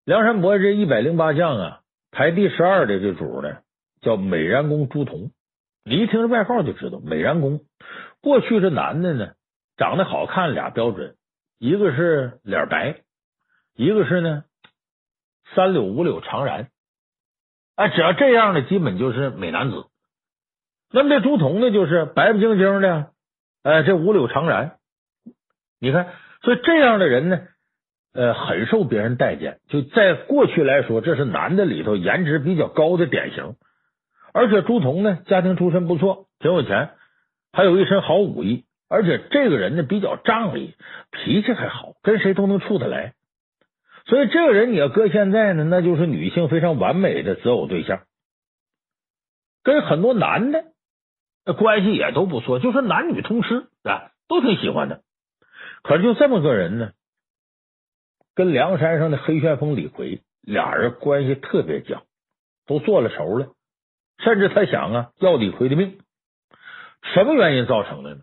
[0.05, 3.57] 梁山伯这一百零八将啊，排第十二的这主呢，
[3.99, 5.31] 叫美髯公朱仝。
[5.83, 7.59] 你一听这外号就知道，美髯公
[8.21, 9.33] 过去这男的呢，
[9.75, 11.17] 长得好看俩标准，
[11.59, 13.01] 一个是脸白，
[13.75, 14.45] 一个是呢
[15.53, 16.67] 三绺五绺长髯。
[17.75, 19.83] 哎，只要这样的，基本就是美男子。
[20.95, 23.07] 那么这朱仝呢，就是白不净净的，
[23.63, 24.73] 哎，这五柳长髯，
[25.79, 26.09] 你看，
[26.43, 27.41] 所以这样的人呢，
[28.13, 29.57] 呃，很受别人待见。
[29.69, 33.55] 就在过去来说，这是男的里头颜值比较高的典型。
[34.33, 36.91] 而且朱仝呢，家庭出身不错，挺有钱，
[37.51, 38.65] 还有一身好武艺。
[38.87, 40.75] 而且这个人呢，比较仗义，
[41.09, 43.15] 脾气还好，跟谁都能处得来。
[44.05, 48.03] 所以这个人你要搁现在呢，那就是女性非常完美的择偶对象，
[49.63, 50.65] 跟很多男的。
[51.45, 55.03] 那关系也都不错，就是男女通吃啊，都挺喜欢的。
[55.81, 56.91] 可是就这么个人呢，
[58.33, 62.03] 跟梁山上的黑旋风李逵俩人关系特别僵，
[62.65, 63.53] 都做了仇了，
[64.19, 65.99] 甚至他想啊要李逵的命。
[67.13, 68.21] 什么原因造成的呢？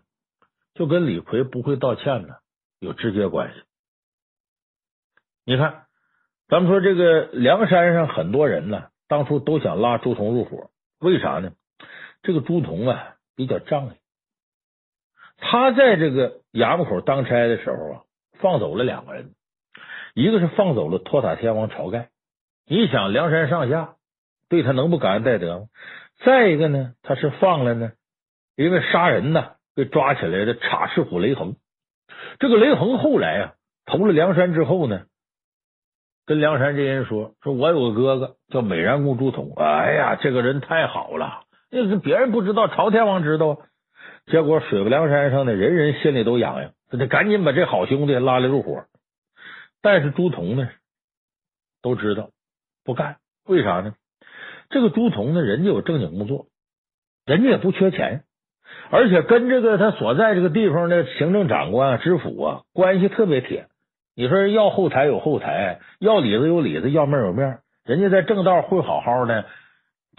[0.73, 2.35] 就跟李逵不会道歉呢
[2.79, 3.61] 有直接关系。
[5.45, 5.85] 你看，
[6.47, 11.53] 咱们说这个梁山上很多人呢，当初都想拉朱仝入伙，为啥呢？
[12.23, 13.91] 这个朱仝啊比较仗义，
[15.37, 18.01] 他在这个衙门口当差的时候啊，
[18.39, 19.33] 放走了两个人，
[20.13, 22.09] 一个是放走了托塔天王晁盖，
[22.67, 23.95] 你想梁山上下
[24.49, 25.65] 对他能不感恩戴德吗？
[26.23, 27.93] 再一个呢，他是放了呢，
[28.55, 31.55] 因为杀人呢被抓起来的插翅虎雷横，
[32.37, 33.53] 这个雷横后来啊
[33.85, 35.05] 投了梁山之后呢，
[36.27, 41.45] 跟梁山这人说，说我有个哥哥叫美髯公朱仝，哎呀，这个人太好了。
[41.71, 43.59] 那是别人不知道，朝天王知道。
[44.27, 48.85] 结果水泊梁山上的人人心里都痒痒，得赶紧把这好兄弟拉来入伙。
[49.81, 50.69] 但是朱仝呢，
[51.81, 52.29] 都知道
[52.83, 53.95] 不干，为啥呢？
[54.69, 56.45] 这个朱仝呢，人家有正经工作，
[57.25, 58.23] 人家也不缺钱，
[58.91, 63.67] 而且跟这个他所在这个地方的行政长官、知府啊关系特别铁。
[64.15, 69.45] 你说要后台有后台，要里子有里子，要面有面，人家在正道会好好的。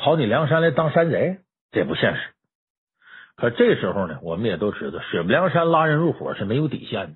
[0.03, 1.39] 跑你梁山来当山贼，
[1.71, 2.21] 这不现实。
[3.37, 7.15] 可这时候呢，我们也都知道，水泊梁山拉人入伙是没有底线的，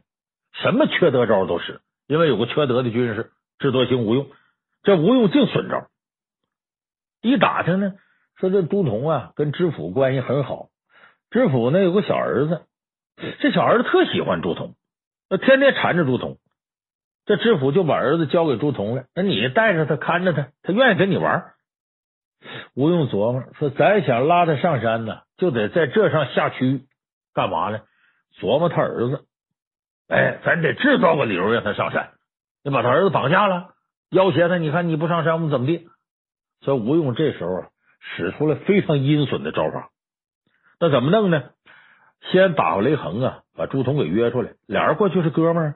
[0.52, 1.80] 什么缺德招都使。
[2.06, 4.28] 因为有个缺德的军师，智多星吴用，
[4.84, 5.88] 这吴用净损招。
[7.22, 7.94] 一打听呢，
[8.36, 10.68] 说这朱仝啊跟知府关系很好，
[11.30, 12.66] 知府呢有个小儿子，
[13.40, 14.74] 这小儿子特喜欢朱仝，
[15.28, 16.36] 那天天缠着朱仝。
[17.24, 21.52] 这知府就把儿子交给朱仝了，那你带着他看着他，他愿意跟你玩。
[22.74, 26.86] 吴用琢磨说：“咱想拉他上山呢，就得在这上下区，
[27.34, 27.80] 干嘛呢？
[28.38, 29.24] 琢磨他儿子。
[30.08, 32.12] 哎，咱得制造个理由让他上山，
[32.62, 33.74] 你把他儿子绑架了，
[34.10, 34.58] 要挟他。
[34.58, 35.88] 你看你不上山，我们怎么地？
[36.60, 37.64] 所以吴用这时候，
[38.00, 39.90] 使出了非常阴损的招法。
[40.78, 41.50] 那怎么弄呢？
[42.30, 45.74] 先打发雷横啊，把朱仝给约出来，俩人过去是哥们儿。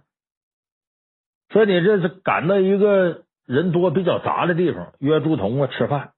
[1.50, 6.12] 说你这是赶到一个人多比较杂的地方，约朱仝啊吃饭。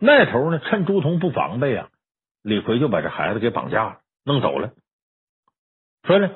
[0.00, 1.88] 那头呢，趁朱仝不防备啊，
[2.42, 4.72] 李逵就把这孩子给绑架了，弄走了。
[6.04, 6.30] 说呢，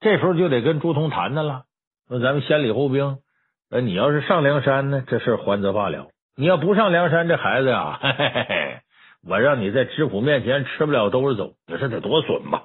[0.00, 1.64] 这时候就得跟朱仝谈谈了。
[2.08, 3.18] 说咱们先礼后兵，
[3.70, 8.80] 呃，你要是上梁山呢，这事还则罢了；你要不上梁山，这孩子呀，嘿嘿嘿，
[9.26, 12.64] 我让你在知府面前吃不了兜着走，你说得多损吧？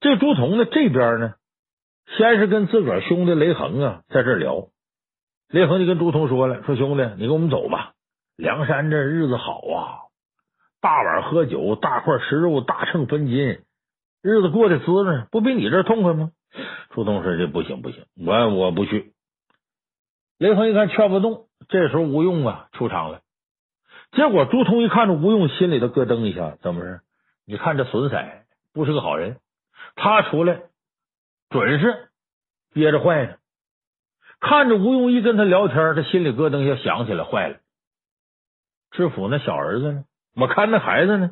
[0.00, 1.34] 这朱仝呢，这边呢，
[2.16, 4.68] 先是跟自个儿兄弟雷横啊在这聊，
[5.48, 7.92] 雷横就跟朱仝说了：“说兄弟，你跟我们走吧，
[8.36, 10.08] 梁山这日子好啊，
[10.80, 13.60] 大碗喝酒，大块吃肉，大秤分金，
[14.22, 16.32] 日子过得滋润，不比你这痛快吗？”
[16.90, 19.12] 朱仝说：“这不行不行，我我不去。”
[20.38, 23.20] 雷横一看劝不动，这时候吴用啊出场了。
[24.12, 27.00] 结果朱仝一看着吴用，心里头咯噔一下，怎么回事？
[27.46, 28.22] 你看这损色
[28.74, 29.38] 不是个好人。
[29.94, 30.62] 他出来
[31.48, 32.08] 准是
[32.72, 33.34] 憋着坏呢，
[34.40, 37.58] 看着吴用一跟他聊天，他心里咯噔一下，想起来坏了。
[38.92, 40.04] 知府那小儿子呢？
[40.36, 41.30] 我看那孩子呢？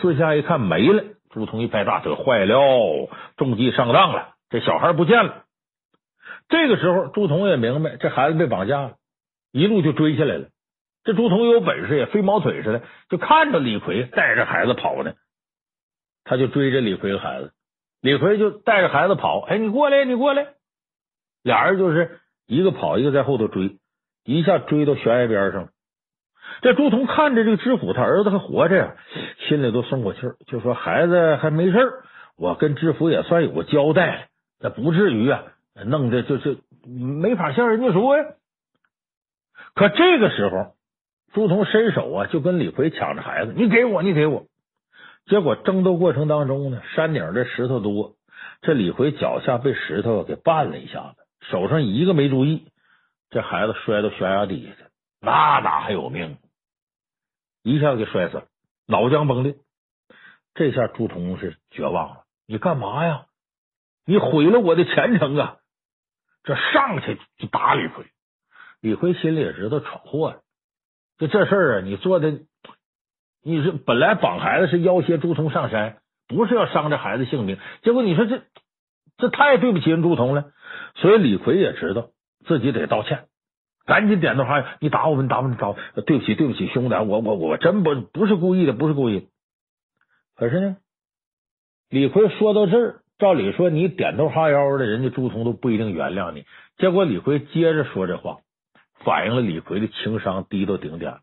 [0.00, 1.04] 四下一看没了。
[1.30, 5.44] 朱仝一拍大腿，坏了，中计上当了，这小孩不见了。
[6.48, 8.96] 这个时候，朱仝也明白这孩子被绑架了，
[9.50, 10.48] 一路就追下来了。
[11.04, 15.14] 这朱仝有本事，也飞毛腿似的，就看着李逵带着孩子跑呢，
[16.24, 17.52] 他就追着李逵的孩子。
[18.02, 20.48] 李逵就带着孩子跑，哎，你过来，你过来，
[21.42, 23.78] 俩人就是一个跑，一个在后头追，
[24.24, 25.70] 一下追到悬崖边上。
[26.62, 28.94] 这朱仝看着这个知府他儿子还活着呀，
[29.48, 31.76] 心里都松口气儿，就说孩子还没事，
[32.38, 34.28] 我跟知府也算有个交代，
[34.60, 35.42] 那不至于啊，
[35.84, 38.24] 弄得就是没法向人家说呀。
[39.74, 40.76] 可这个时候，
[41.32, 44.44] 朱仝伸手啊，就跟李逵抢着孩子，你给我，你给我。
[45.26, 48.12] 结果争斗过程当中呢，山顶这石头多，
[48.60, 52.68] 这李逵脚下被石头给绊了一下子，手上一个没注意，
[53.30, 54.88] 这孩子摔到悬崖底下去了，
[55.20, 56.36] 那哪还有命？
[57.62, 58.44] 一下给摔死了，
[58.86, 59.56] 脑浆崩裂。
[60.54, 63.26] 这下朱仝是绝望了，你干嘛呀？
[64.04, 65.56] 你毁了我的前程啊！
[66.42, 68.04] 这上去就打李逵，
[68.80, 70.40] 李逵心里也知道闯祸了，
[71.18, 72.40] 就这事儿啊，你做的。
[73.44, 77.58] 你是本来绑孩子是要挟朱仝上山，不是要伤这孩子性命。
[77.82, 78.42] 结果你说这
[79.16, 80.52] 这太对不起人朱仝了。
[80.94, 82.10] 所以李逵也知道
[82.46, 83.26] 自己得道歉，
[83.84, 85.76] 赶紧点头哈腰：“你打我们，打我们，打我！
[86.06, 89.28] 对不起，对不起，兄弟，我我我真不不是故意的，不是故意。”
[90.36, 90.76] 可是呢，
[91.88, 96.44] 李逵说到这儿，照理说你点头哈腰的，人家朱仝都不一定原谅你。
[96.78, 98.38] 结果李逵接着说这话，
[99.04, 101.18] 反映了李逵的情商低到顶点。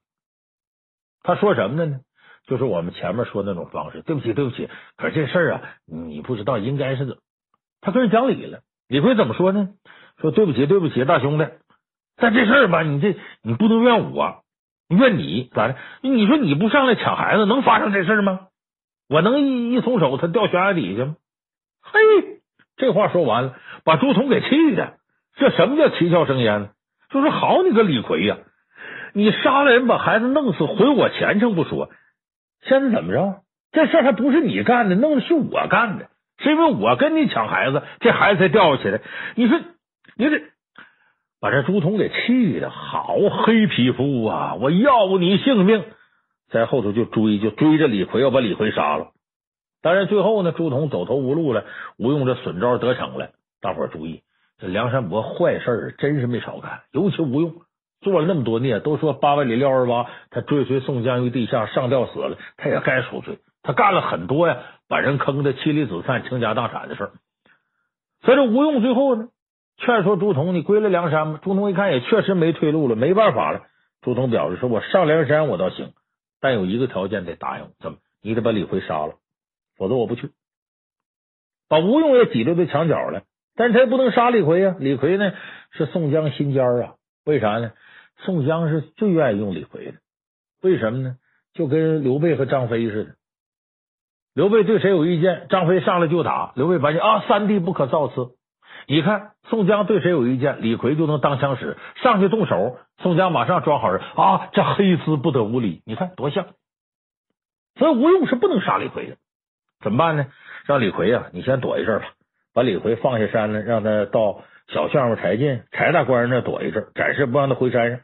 [1.24, 2.00] 他说什么呢？
[2.48, 4.69] 就是我们前面说那种方式，对不起，对不起。
[4.98, 7.22] 可是这事儿啊，你不知道应该是怎么？
[7.80, 8.62] 他跟人讲理了。
[8.88, 9.69] 李逵怎么说呢？
[10.19, 11.45] 说对不起，对不起，大兄弟。
[12.19, 14.43] 但这事儿吧，你这你不能怨我，
[14.89, 15.75] 怨你咋的？
[16.01, 18.47] 你说你不上来抢孩子，能发生这事儿吗？
[19.08, 21.15] 我能一一松手，他掉悬崖底下吗？
[21.82, 21.99] 嘿，
[22.77, 24.97] 这话说完了，把朱仝给气的。
[25.38, 26.69] 这什么叫七窍生烟呢？
[27.10, 28.38] 就说好你个李逵呀，
[29.13, 31.89] 你杀了人，把孩子弄死，毁我前程不说。
[32.65, 33.41] 现在怎么着？
[33.71, 39.01] 这事儿还不是你干的，弄的是我干的，是因为我跟你抢孩子，这孩子才掉下去的。
[39.36, 39.60] 你说，
[40.17, 40.41] 你这
[41.41, 44.56] 把这朱仝给气的，好黑皮肤啊！
[44.60, 45.84] 我要你性命，
[46.49, 49.12] 在后头就追，就追着李逵，要把李逵杀了。
[49.82, 51.65] 当然，最后呢，朱仝走投无路了，
[51.97, 53.30] 吴用这损招得逞了。
[53.62, 54.21] 大伙儿注意，
[54.60, 57.54] 这梁山伯坏事真是没少干，尤其吴用。
[58.02, 63.39] 做了那么多孽，都说八万里撂二八，他追随宋江于地下上吊死了，他也该赎罪。
[63.62, 64.56] 他干了很多呀，
[64.88, 67.11] 把人坑的妻离子散、倾家荡产的事儿。
[68.22, 69.28] 所以这吴用最后呢，
[69.80, 73.63] 劝说朱仝：“你归了梁山吧。”朱仝一看也确实没退路了，没办法了。
[74.01, 75.93] 朱仝表示说：“我上梁山我倒行，
[76.39, 77.97] 但有一个条件得答应，怎么？
[78.21, 79.15] 你得把李逵杀了，
[79.77, 80.32] 否则我不去。”
[81.69, 83.23] 把吴用也挤兑到墙角了，
[83.55, 84.75] 但是他也不能杀李逵呀。
[84.80, 85.32] 李逵呢
[85.71, 87.71] 是宋江心尖儿啊，为啥呢？
[88.25, 89.97] 宋江是最愿意用李逵的，
[90.61, 91.15] 为什么呢？
[91.53, 93.15] 就跟刘备和张飞似的。
[94.34, 96.53] 刘备对谁有意见，张飞上来就打。
[96.55, 98.32] 刘备发现啊，三弟不可造次。
[98.90, 105.84] 你看宋江对谁有意见，李逵就能当枪使，上去动手，宋江马上装好人啊，这黑丝不得无礼。
[105.86, 106.48] 你看多像。
[107.76, 109.18] 所以吴用是不能杀李逵的，
[109.80, 110.26] 怎么办呢？
[110.66, 112.08] 让李逵啊，你先躲一阵吧，
[112.52, 118.00] 把李逵放下山了，让他到小项目柴进柴大官人那躲一阵，暂时不让他回山上。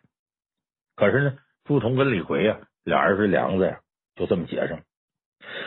[0.95, 1.33] 可是呢，
[1.63, 3.79] 朱仝跟李逵呀，俩人是梁子呀，
[4.15, 4.83] 就这么结上了。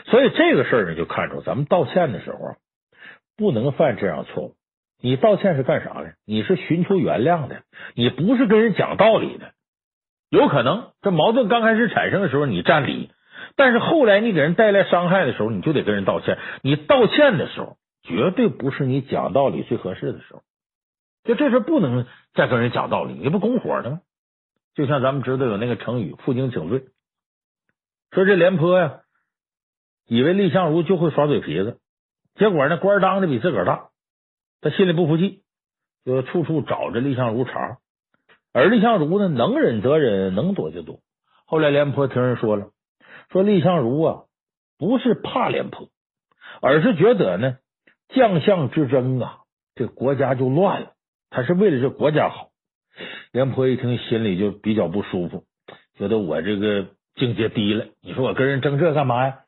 [0.05, 2.57] 所以这个事儿呢，就看出咱们道歉的时候啊，
[3.37, 4.55] 不能犯这样错误。
[5.01, 6.15] 你道歉是干啥的？
[6.25, 7.63] 你是寻求原谅的，
[7.95, 9.53] 你不是跟人讲道理的。
[10.31, 13.11] 有可能这矛盾刚开始产生的时候你占理，
[13.57, 16.39] 但是后来你给人带来伤害的时候，你就得跟人道歉。
[16.63, 20.43] 你道歉的时候，绝对不是你讲道理最合适的时候。
[21.25, 24.01] 就这事不能再跟人讲道理，你不拱火呢吗？
[24.75, 26.85] 就像咱们知道有那个成语“负荆请罪”，
[28.13, 29.01] 说这廉颇呀，
[30.07, 31.79] 以为蔺相如就会耍嘴皮子，
[32.37, 33.88] 结果呢官当的比自个儿大，
[34.61, 35.43] 他心里不服气，
[36.05, 37.79] 就处处找着蔺相如茬。
[38.53, 41.01] 而蔺相如呢，能忍则忍，能躲就躲。
[41.47, 42.71] 后来廉颇听人说了，
[43.31, 44.25] 说蔺相如啊，
[44.79, 45.89] 不是怕廉颇，
[46.61, 47.59] 而是觉得呢，
[48.09, 49.39] 将相之争啊，
[49.75, 50.93] 这国家就乱了。
[51.31, 52.49] 他是为了这国家好。
[53.31, 55.45] 廉颇一听，心里就比较不舒服，
[55.97, 57.87] 觉得我这个境界低了。
[58.01, 59.41] 你说我跟人争这干嘛呀？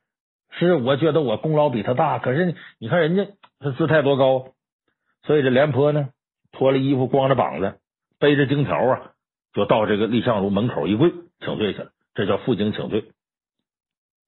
[0.53, 3.27] 是我觉得我功劳比他大，可是你看人家
[3.59, 4.53] 他姿态多高，
[5.25, 6.09] 所以这廉颇呢，
[6.53, 7.79] 脱了衣服，光着膀子。
[8.19, 9.13] 背着荆条啊，
[9.55, 13.05] 就到这个蔺相如门口一跪请罪去了，这叫负荆请罪。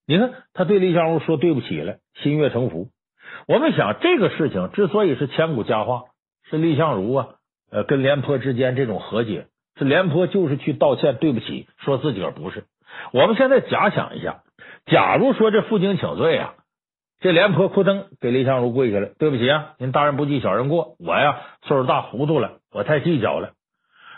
[0.06, 2.88] 你看他对蔺相如说对不起了，心悦诚服。
[3.46, 6.04] 我们想这个事情之所以是千古佳话，
[6.48, 7.28] 是蔺相如啊，
[7.70, 12.64] 呃，跟廉颇之间这种和解，是廉颇就是去道歉对不起，说自己儿不是。
[13.12, 14.42] 我们现在假想一下，
[14.86, 16.54] 假如说这负荆请罪啊，
[17.22, 23.52] 这廉颇扑腾给蔺相如跪下了，对不起啊，您大人不计小人过，我呀岁数大糊涂了，我太计较了。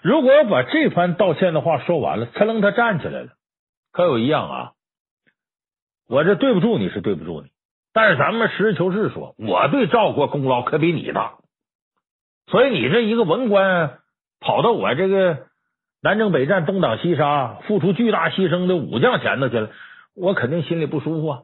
[0.02, 3.28] 如果要把这番道歉的话说完了，噌楞他站起来了，
[3.92, 4.72] 可有一样啊，
[6.08, 7.48] 我这对不住你是对不住你，
[7.92, 11.34] 但是咱们实事求是说，我对赵国功劳可比你大，
[12.46, 13.98] 所以你这一个文官
[14.40, 15.46] 跑到我这个
[16.00, 19.70] 南征北战、东挡西杀、付出巨大牺牲的武将前头去了，
[20.16, 21.42] 我肯定心里不舒服啊！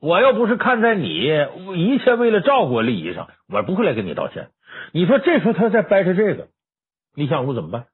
[0.00, 1.08] 我要不是看在你
[1.76, 4.50] 一切为了赵国利益上，我不会来跟你道歉。
[4.92, 6.48] 你说这时候他再掰扯这个。
[7.14, 7.86] 蔺相如怎么办？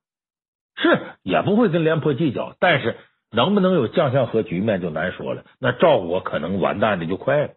[0.77, 2.97] 是也不会跟廉颇计较，但是
[3.31, 5.45] 能不能有将相和局面就难说了。
[5.59, 7.51] 那赵国可能完蛋的就快了。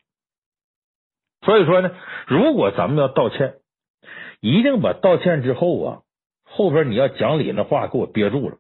[1.42, 1.92] 所以说呢，
[2.28, 3.56] 如果咱们要道歉，
[4.40, 6.02] 一定把道歉之后啊，
[6.46, 8.58] 后边你要讲理那话给我憋住了。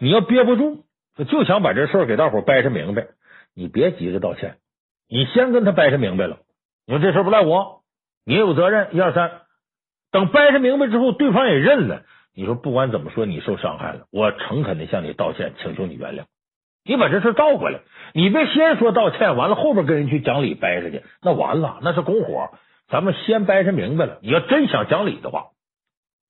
[0.00, 0.84] 你要憋不住，
[1.28, 3.08] 就想把这事给大伙掰扯明白，
[3.54, 4.56] 你别急着道歉，
[5.08, 6.38] 你先跟他掰扯明白了。
[6.86, 7.82] 你说这事不赖我，
[8.24, 8.88] 你也有责任。
[8.92, 9.30] 一二三，
[10.10, 12.02] 等掰扯明白之后，对方也认了。
[12.34, 16.24] 你说不管怎么说，你受伤害了，我诚恳的向你道歉，请求你原谅。
[16.84, 17.80] 你把这事倒过来，
[18.14, 22.50] 你别先说道歉，完了后边跟人去讲理掰扯去，那完了，那是拱火。
[22.88, 25.46] 咱们先掰扯明白了，你要真想讲理的话，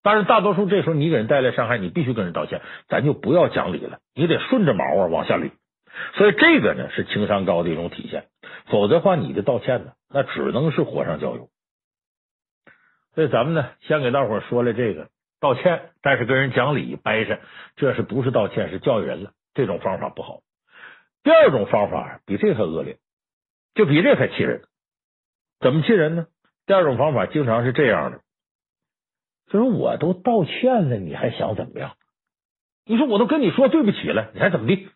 [0.02, 5.50] 但是大多数这时候你给人带来伤害，你必须跟人道歉，咱就不要讲理了，你得顺着毛啊往下捋。
[6.14, 8.24] 所以这个呢是情商高的一种体现，
[8.68, 11.48] 否则的话你的道歉呢，那只能是火上浇油。
[13.14, 15.08] 所以咱们呢，先给大伙说了这个。
[15.38, 17.38] 道歉，但是跟人讲理掰扯，
[17.76, 18.70] 这是不是道歉？
[18.70, 19.32] 是教育人了。
[19.54, 20.40] 这种方法不好。
[21.22, 22.98] 第二种方法比这还恶劣，
[23.74, 24.62] 就比这还气人。
[25.60, 26.26] 怎么气人呢？
[26.66, 28.20] 第二种方法经常是这样的，
[29.48, 31.96] 就是我都道歉了，你还想怎么样？
[32.84, 34.88] 你说我都跟你说对不起了，你还怎么地？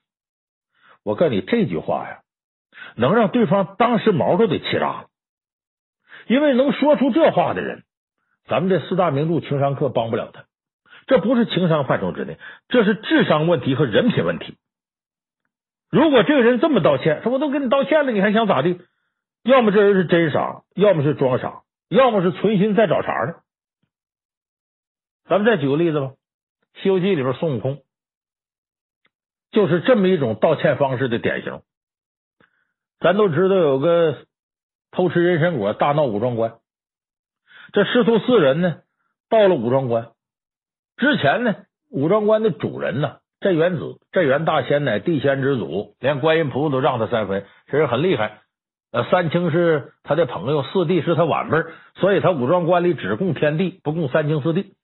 [1.02, 2.22] 我告诉你这句话呀，
[2.96, 5.06] 能让对方当时毛都得气炸了，
[6.26, 7.84] 因为能说出这话的人。
[8.46, 10.44] 咱们这四大名著情商课帮不了他，
[11.06, 14.56] 这不是情商范畴之内，这是智商问题和人品问题。
[15.88, 18.80] 如果这个人这么道歉，说我都跟你道歉了，你还想咋地？
[19.44, 23.34] 要么这人是真傻，要么是装傻，要么是存心在找茬呢。
[25.28, 26.06] 咱们再举个例子吧，
[26.82, 27.82] 《西游记》里边孙悟空
[29.52, 31.62] 就是这么一种道歉方式的典型。
[33.00, 34.18] 咱都知道有个
[34.90, 36.54] 偷吃人参果大闹五庄观。
[37.72, 38.80] 这师徒四人呢，
[39.28, 40.08] 到了五庄观
[40.96, 41.56] 之前呢，
[41.90, 48.40] 五庄观的主人呢，镇元子，镇元大仙乃地仙之祖，连观音菩萨都让他三分，其实很厉害。
[49.10, 51.56] 三清是他的朋友，四帝是他晚辈，
[51.94, 54.74] 所以他五庄观里只供天地，不供三清四帝。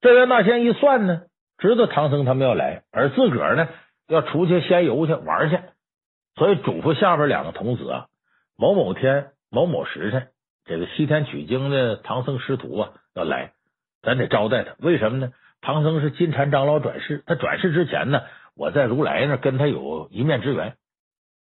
[0.00, 1.22] 镇元大仙一算呢，
[1.56, 3.68] 知道唐僧他们要来，而自个儿呢
[4.08, 5.58] 要出去仙游去玩去，
[6.36, 8.06] 所以嘱咐下边两个童子啊，
[8.56, 10.28] 某某天某某时辰。
[10.64, 13.52] 这个西天取经的唐僧师徒啊要来，
[14.02, 14.74] 咱得招待他。
[14.78, 15.32] 为什么呢？
[15.60, 18.22] 唐僧是金蝉长老转世，他转世之前呢，
[18.56, 20.76] 我在如来那跟他有一面之缘。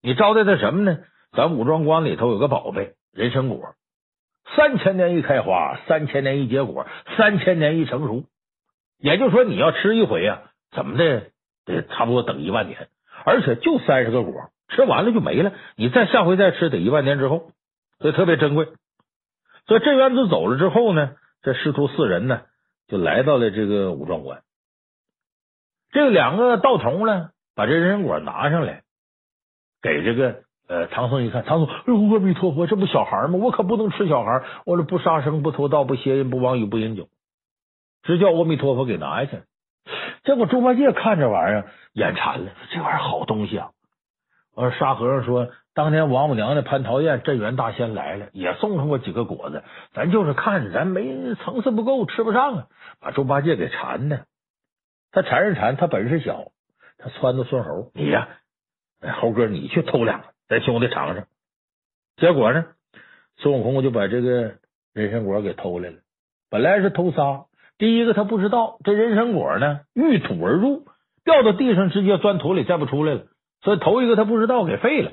[0.01, 0.99] 你招待他什么呢？
[1.31, 3.75] 咱五庄观里头有个宝贝人参果，
[4.55, 8.23] 三千年一开花，三千年一结果，三千年一成熟。
[8.99, 11.31] 也就是说，你要吃一回啊，怎么的
[11.65, 12.87] 得差不多等一万年，
[13.25, 15.53] 而且就三十个果，吃完了就没了。
[15.75, 17.49] 你再下回再吃，得一万年之后，
[17.97, 18.67] 所以特别珍贵。
[19.65, 22.43] 所以镇元子走了之后呢，这师徒四人呢，
[22.87, 24.43] 就来到了这个武庄关。
[25.89, 28.83] 这两个道童呢，把这人参果拿上来，
[29.81, 33.39] 给这个呃唐僧一看，唐僧，哎呦，阿弥陀佛，这不小孩吗？
[33.41, 37.09] 我可不能吃小孩，我这不杀生、不偷盗、不邪淫、不妄语、不饮酒，
[38.03, 39.41] 直叫阿弥陀佛给拿下去。
[40.23, 43.71] 结果猪八戒看这玩意儿眼馋了，这玩意儿好东西啊！
[44.59, 49.61] 而，沙和尚说，当年王母娘娘蟠桃宴，镇元大仙来了，也送上过几个果子，
[49.93, 52.67] 咱就是看着咱没层次不够，吃不上啊，
[52.99, 54.25] 把猪八戒给馋的。
[55.11, 56.45] 他馋是馋，他本事小，
[56.97, 58.29] 他撺掇孙猴，你呀，
[59.21, 61.27] 猴哥你去偷两个，咱兄弟尝尝。
[62.15, 62.65] 结果呢，
[63.37, 64.55] 孙悟空就把这个
[64.95, 65.97] 人参果给偷来了。
[66.49, 67.45] 本来是偷仨，
[67.77, 70.87] 第一个他不知道这人参果呢，遇土而入，
[71.23, 73.21] 掉到地上直接钻土里，再不出来了。
[73.67, 75.11] 所以头一个他不知道给废了，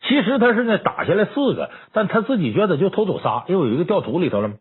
[0.00, 4.56] 其实他是呢打下来四个，但他自己觉得就偷走仨，因为有一个掉土里头了嘛。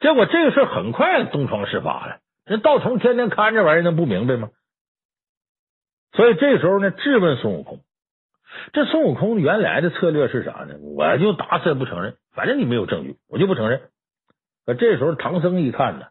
[0.00, 4.48] 结果这个事很快东窗事发了，人道童天天看这玩意儿，能不明白吗？
[6.14, 7.78] 所以这时候呢，质问孙悟空。
[8.72, 10.74] 这孙悟空原来的策略是啥呢？
[10.96, 13.82] 我就打死也不承认，反正你没有证据，我就不承认。
[14.66, 16.06] 可这时候唐僧一看呢，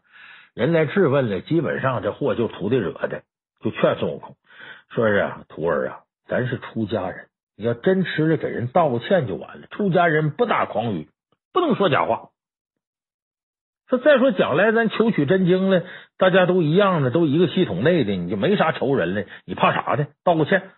[0.54, 3.20] 人来质问了，基本上这祸就徒弟惹的，
[3.60, 4.34] 就劝孙悟空
[4.88, 6.01] 说是，徒儿啊。
[6.32, 7.26] 咱是出家人，
[7.58, 9.66] 你要真吃了，给人道个歉就完了。
[9.70, 11.08] 出家人不打诳语，
[11.52, 12.30] 不能说假话。
[13.90, 15.82] 说再说将来咱求取真经了，
[16.16, 20.06] 大家都一样的，都一个系统内的，你就没啥仇人了，你怕啥的？
[20.24, 20.70] 道个歉。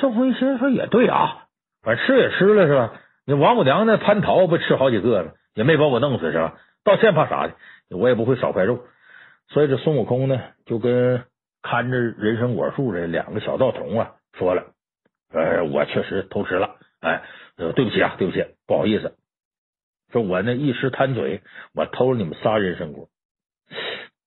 [0.00, 1.44] 孙悟空一心说也对啊，
[1.82, 2.94] 反正吃也吃了是吧？
[3.24, 6.54] 你王母娘娘蟠桃不吃好几个了，也没把我弄死是吧？
[6.82, 7.54] 道歉怕啥的？
[7.96, 8.80] 我也不会少块肉。
[9.46, 11.22] 所以这孙悟空呢，就跟
[11.62, 14.14] 看着人参果树这两个小道童啊。
[14.32, 14.71] 说了，
[15.32, 17.22] 呃，我确实偷吃了，哎，
[17.56, 19.16] 呃，对不起啊，对不起，不好意思，
[20.12, 21.42] 说我那一时贪嘴，
[21.74, 23.08] 我偷了你们仨人参果，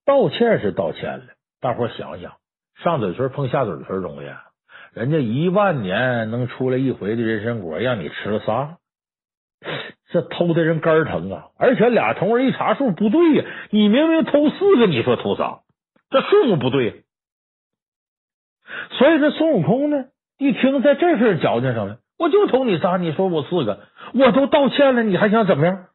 [0.06, 1.26] 道歉是道歉了，
[1.62, 2.38] 大伙想想，
[2.84, 4.42] 上嘴唇碰下嘴唇容易啊，
[4.94, 8.78] 人家一万年能出来一回的人参果，让你吃了仨，
[10.10, 11.50] 这偷的人肝疼啊！
[11.58, 15.62] 而且俩同人一查数不对呀，你明明偷四个，你说偷仨，
[16.10, 17.04] 这数目不对。
[18.92, 20.06] 所以这孙悟空呢，
[20.38, 25.88] 一听在这事儿矫情上了，我就瞅你仨，你说我四个，我都道歉了，你还想怎么样？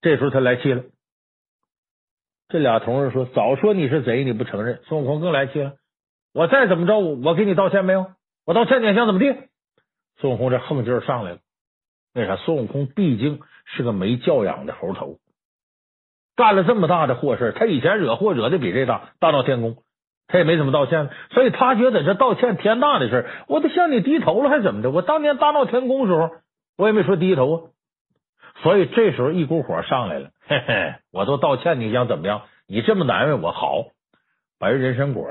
[0.00, 0.84] 这时候他来气了，
[2.48, 5.74] 这俩同事说：“早说你是贼，你不承认。”孙悟空更来气了，
[6.32, 8.12] 我再怎么着，我给你道歉没有？
[8.44, 9.34] 我道歉，你还想怎么地？
[10.18, 11.38] 孙悟空这横劲儿上来了，
[12.14, 12.36] 为啥？
[12.36, 15.18] 孙悟空毕竟是个没教养的猴头，
[16.36, 19.78] 干了这么大的祸事，他以前惹祸惹的比这大，大闹天宫。
[20.26, 24.90] 他也没怎么道歉，所以他觉得这道歉天大的事儿，我都向你低头了，还怎么的？
[24.90, 26.30] 我当年大闹天宫时候，
[26.76, 27.62] 我也没说低头啊。
[28.62, 32.42] 所以这时候一股火上来了，嘿嘿，我都道歉，你想怎么样？
[32.66, 33.84] 你这么难为我，好，
[34.58, 35.28] 把人人参果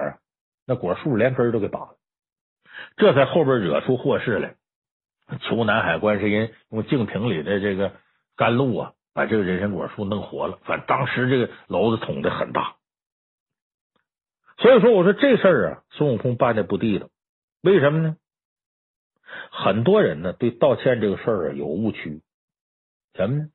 [0.68, 1.96] 那果树连根都给拔了，
[2.96, 4.56] 这才后边惹出祸事来。
[5.42, 7.94] 求南海观世音用净瓶里的这个
[8.36, 10.60] 甘露啊，把这个人参果树弄活了。
[10.64, 12.76] 反正当时这个篓子捅的很大。
[14.64, 17.10] 所以说，我说这事儿啊，孙悟空办的不地道，
[17.62, 18.16] 为什么呢？
[19.52, 22.22] 很多人呢对道歉这个事儿啊有误区，
[23.14, 23.50] 什么呢？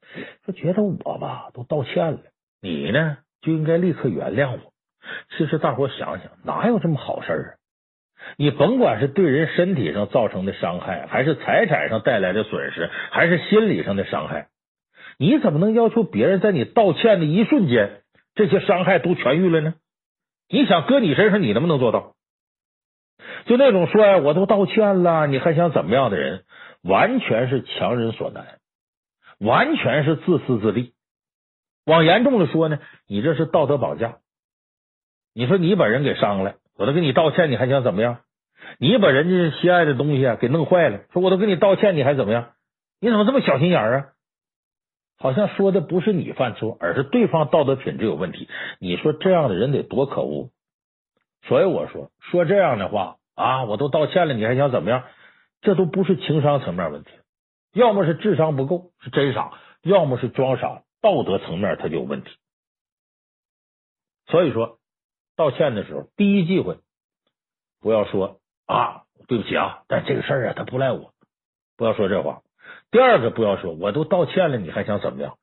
[0.44, 2.20] 说觉得我吧都道歉了，
[2.60, 4.74] 你呢就应该立刻原谅我。
[5.38, 7.50] 其实大伙想想，哪有这么好事儿啊？
[8.36, 14.48] 你甭管是对人身体上造成的伤害，还是财产上带来的损失，还是心理上的伤害，
[15.18, 18.02] 你怎么能要求别人在你道歉的一瞬间，
[18.34, 19.74] 这些伤害都痊愈了呢？
[20.50, 22.14] 你想搁你身上，你能不能做到？
[23.46, 26.44] 就那种说呀，我都道歉了，你还想怎么样的人，
[26.82, 28.58] 完全是强人所难，
[29.38, 30.92] 完全是自私自利。
[31.84, 34.18] 往严重的说呢，你这是道德绑架。
[35.34, 38.20] 你说你把人给伤了，我都给你道歉，你还想怎么样？
[38.78, 42.52] 你把人家心爱的东西啊给弄坏了，说我都给你道歉，你还怎么样？
[43.00, 44.06] 你怎么这么小心眼啊？
[45.18, 48.48] 好像说的不是你犯错，而是对方道德品质有问题。
[48.78, 50.50] 你说这样的人得多可恶？
[51.42, 55.04] 所以我说说这样的话啊，我都道歉了，你还想怎么样？
[55.60, 57.10] 这都不是情商层面问题，
[57.72, 59.52] 要么是智商不够，是真傻；
[59.82, 62.30] 要么是装傻，道德层面他就有问题。
[64.26, 64.78] 所以说
[65.36, 66.78] 道歉的时候，第一忌讳
[67.80, 71.12] 不要说啊，对不起啊，但这个事儿啊，他不赖我，
[71.76, 72.42] 不要说这话。
[72.90, 75.36] 第二个不要说，我都道歉了，你还想怎么样？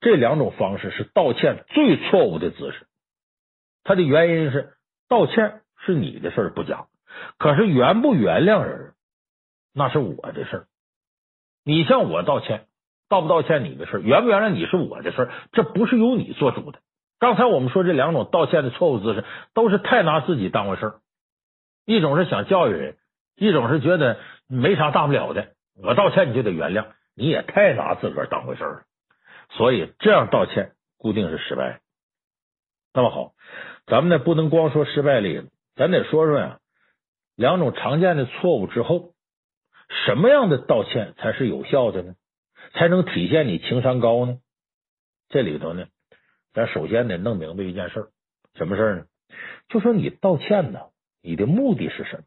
[0.00, 2.86] 这两种方式是道歉最错误的姿势。
[3.84, 4.74] 他的原因是
[5.08, 6.86] 道歉是你的事儿不假，
[7.38, 8.92] 可是原不原谅人
[9.72, 10.66] 那是我的事儿。
[11.64, 12.66] 你向我道歉，
[13.08, 16.78] 道不道歉你的事，原不原谅你是我的事，这不是由你做主的。
[17.18, 20.94] 刚才我们说这两种道歉的错误姿势，都是太拿自己当回事。
[21.84, 22.96] 一种是想教育人，
[23.36, 25.48] 一种是觉得没啥大不了的，
[25.82, 28.82] 我道歉你就得原谅，你也太拿自个儿当回事了。
[29.50, 31.80] 所以这样道歉固定是失败。
[32.92, 33.34] 那么好，
[33.86, 36.60] 咱们呢不能光说失败例子，咱得说说呀，
[37.36, 39.14] 两种常见的错误之后，
[40.06, 42.14] 什么样的道歉才是有效的呢？
[42.74, 44.38] 才能体现你情商高呢？
[45.28, 45.86] 这里头呢，
[46.52, 48.10] 咱首先得弄明白一件事，
[48.54, 49.06] 什么事儿呢？
[49.68, 50.80] 就说你道歉呢，
[51.22, 52.22] 你的目的是什么？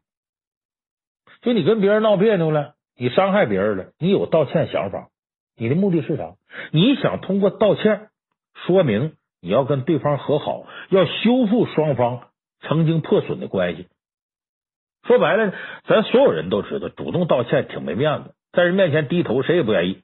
[1.42, 5.08] 就你跟别人闹别扭了，你伤害别人了，你有道歉想法，
[5.56, 6.34] 你的目的是啥？
[6.72, 8.08] 你想通过道歉
[8.66, 12.28] 说明你要跟对方和好，要修复双方
[12.60, 13.88] 曾经破损的关系。
[15.06, 15.52] 说白了，
[15.86, 20.02] 咱所有人都知道，主动道歉挺没面子，在人面前低头，谁也不愿意。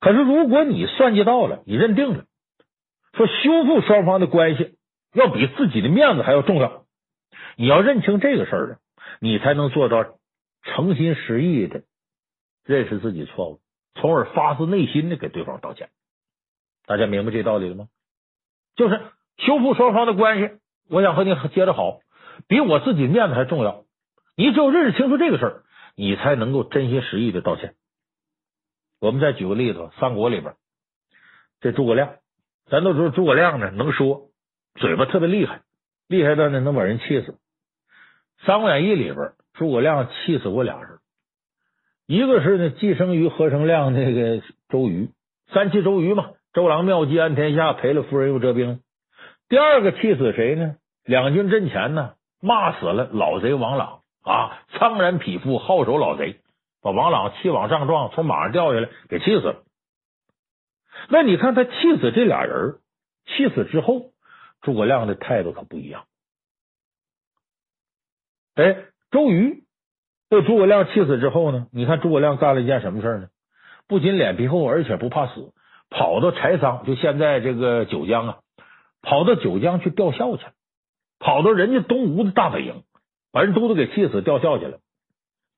[0.00, 2.24] 可是如果你算计到了，你认定了，
[3.14, 4.76] 说修复双方的关系
[5.12, 6.84] 要比自己的面子还要重要，
[7.56, 8.78] 你要认清这个事儿了，
[9.20, 10.04] 你才能做到
[10.62, 11.82] 诚心实意的
[12.66, 13.60] 认识自己错误，
[13.94, 15.88] 从而发自内心的给对方道歉。
[16.84, 17.88] 大家明白这道理了吗？
[18.74, 19.00] 就是
[19.38, 20.58] 修复双方的关系，
[20.90, 22.00] 我想和你接着好，
[22.48, 23.84] 比我自己面子还重要。
[24.36, 25.62] 你只有认识清楚这个事儿，
[25.96, 27.74] 你才能够真心实意的道歉。
[29.00, 30.56] 我们再举个例子，三国里边
[31.60, 32.16] 这诸葛亮，
[32.66, 34.28] 咱都知道诸葛亮呢能说，
[34.74, 35.62] 嘴巴特别厉害，
[36.08, 37.38] 厉害到呢能把人气死。
[38.44, 40.95] 三国演义里边，诸葛亮气死过俩人，
[42.06, 45.10] 一个是呢寄生于、何成亮那个周瑜，
[45.52, 48.80] 三气周瑜嘛，周郎妙计安天下，赔了夫人又折兵。
[49.48, 50.76] 第二个气死谁呢？
[51.04, 54.02] 两军阵前呢骂死了老贼王朗。
[54.26, 54.60] 啊！
[54.70, 56.40] 苍然匹夫，好手老贼，
[56.82, 59.62] 把王朗气往上撞，从马上掉下来，给气死了。
[61.08, 62.80] 那你看他气死这俩人，
[63.24, 64.10] 气死之后，
[64.62, 66.06] 诸葛亮的态度可不一样。
[68.56, 69.62] 哎，周瑜
[70.28, 71.66] 被诸葛亮气死之后呢？
[71.72, 73.28] 你看诸葛亮干了一件什么事呢？
[73.88, 75.52] 不仅脸皮厚，而且不怕死，
[75.90, 78.36] 跑到柴桑，就现在这个九江啊，
[79.02, 80.44] 跑到九江去吊孝去，
[81.18, 82.82] 跑到人家东吴的大本营。
[83.32, 84.78] 把人都都给气死，吊孝去了。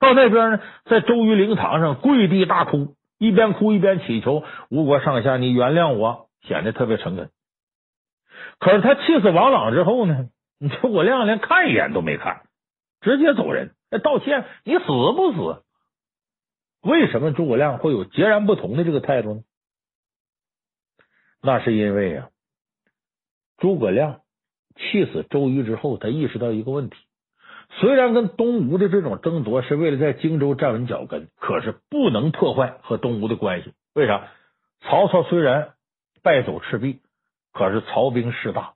[0.00, 7.30] 到那边呢，在周瑜灵堂上跪地大哭，一边哭一边祈求吴国上下，你原谅我，显得特别诚恳。
[8.58, 10.26] 可是他气死王朗之后呢，
[10.80, 12.42] 诸葛亮连看一眼都没看，
[13.00, 13.74] 直接走人。
[14.02, 15.62] 道歉，你死不死？
[16.82, 19.42] 为什么诸葛亮会有截然不同的这个态度呢？
[21.40, 22.30] 那是因为啊，
[23.56, 24.20] 诸葛亮
[24.76, 26.96] 气死周瑜之后，他意识到一个问题。
[27.80, 33.72] 虽然跟东吴的这种争夺是为了在荆州站稳脚跟，可是不能破坏和东吴的关系。
[33.94, 34.28] 为啥？
[34.80, 35.74] 曹操虽然
[36.22, 37.00] 败走赤壁，
[37.52, 38.74] 可是曹兵势大，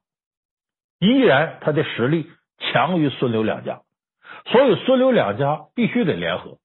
[0.98, 3.82] 依然他的实力强于孙刘两家，
[4.46, 6.58] 所以孙刘两家必须得联合。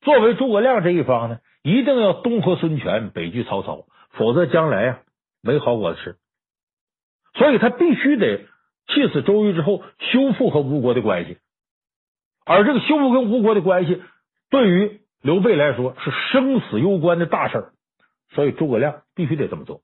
[0.00, 4.98] 作为诸葛亮这一方呢，一定要东和孙权，北拒曹操，否则将来啊
[5.42, 6.16] 没好果子吃。
[7.34, 8.46] 所以他必须得
[8.86, 11.38] 气死周瑜之后，修复和吴国的关系。
[12.46, 14.02] 而这个修复跟吴国的关系，
[14.50, 17.72] 对于刘备来说是生死攸关的大事儿，
[18.34, 19.82] 所以诸葛亮必须得这么做。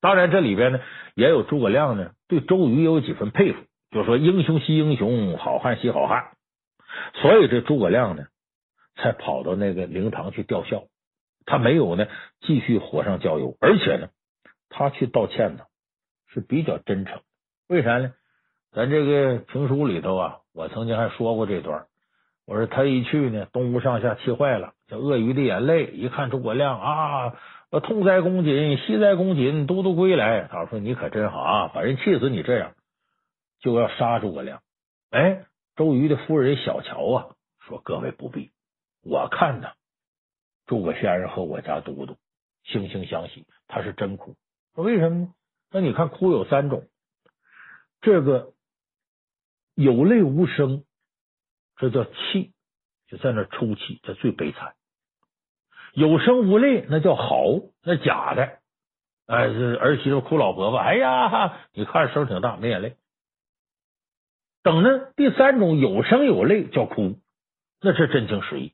[0.00, 0.80] 当然，这里边呢
[1.14, 3.58] 也有诸葛亮呢对周瑜也有几分佩服，
[3.90, 6.35] 就说英雄惜英雄，好汉惜好汉。
[7.14, 8.26] 所以这诸葛亮呢
[8.96, 10.84] 才跑到那个灵堂去吊孝，
[11.44, 12.06] 他没有呢
[12.40, 14.08] 继续火上浇油，而且呢
[14.68, 15.64] 他去道歉呢
[16.32, 17.20] 是比较真诚。
[17.68, 18.12] 为啥呢？
[18.72, 21.86] 咱这个评书里头啊，我曾经还说过这段。
[22.46, 25.86] 我说他一去呢，东吴上下气坏了，叫鳄鱼的眼泪。
[25.86, 27.34] 一看诸葛亮啊，
[27.70, 30.46] 我痛哉公瑾，惜哉公瑾，都督归来。
[30.50, 32.74] 他说你可真好啊，把人气死你这样，
[33.60, 34.60] 就要杀诸葛亮。
[35.10, 38.50] 哎，周瑜的夫人小乔啊，说各位不必，
[39.02, 39.68] 我看呢，
[40.66, 42.16] 诸葛先生和我家都督
[42.64, 44.34] 惺惺相惜，他是真哭。
[44.74, 45.32] 说为什么呢？
[45.70, 46.88] 那你看哭有三种，
[48.00, 48.52] 这个
[49.74, 50.82] 有泪无声。
[51.78, 52.52] 这叫气，
[53.06, 54.74] 就在那抽泣，这最悲惨。
[55.92, 58.60] 有声无泪，那叫嚎，那假的。
[59.26, 62.96] 哎，这儿媳妇哭老婆婆，哎呀，你看声挺大，没眼泪。
[64.66, 67.20] 等呢，第三种有声有泪叫哭，
[67.80, 68.72] 那是真情实意。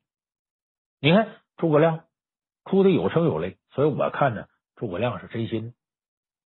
[1.02, 1.28] 你看
[1.58, 2.04] 诸葛亮
[2.62, 5.74] 哭的有声有泪，所以我看着诸葛亮是真心。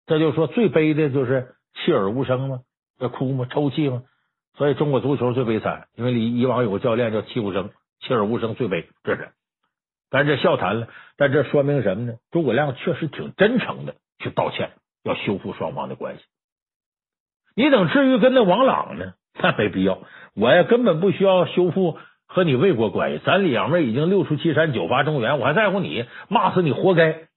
[0.06, 2.62] 这就说最悲的就是泣而无声嘛，
[2.98, 4.04] 这哭嘛，抽泣嘛。
[4.54, 9.34] 所以中国足球最悲惨，因为以以往有个教练叫泣无声，泣而无声最悲，这是。
[10.10, 12.14] 但这笑谈了，但这说明什么呢？
[12.32, 14.72] 诸葛亮确实挺真诚的去道歉，
[15.04, 16.24] 要修复双方的关系。
[17.54, 19.14] 你等至于跟那王朗呢？
[19.38, 20.00] 那没必要，
[20.36, 26.06] 我呀根本不需要修复和你魏国关系，咱两位已经六出祁山，九伐中原，我还在乎你？
[26.30, 27.28] 骂死你活该！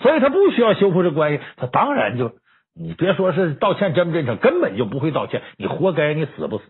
[0.00, 2.32] 所以他不需要修复这关系，他当然就
[2.74, 6.64] 你别说是道歉真不真诚，根本就不会道歉，你活该，你死不死？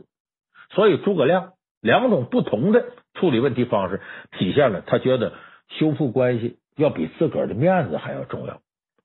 [0.71, 2.85] 所以诸葛亮两种不同的
[3.15, 4.01] 处理问题方式，
[4.39, 5.33] 体现了他觉得
[5.69, 8.61] 修复关系要比自个儿的面子还要重要。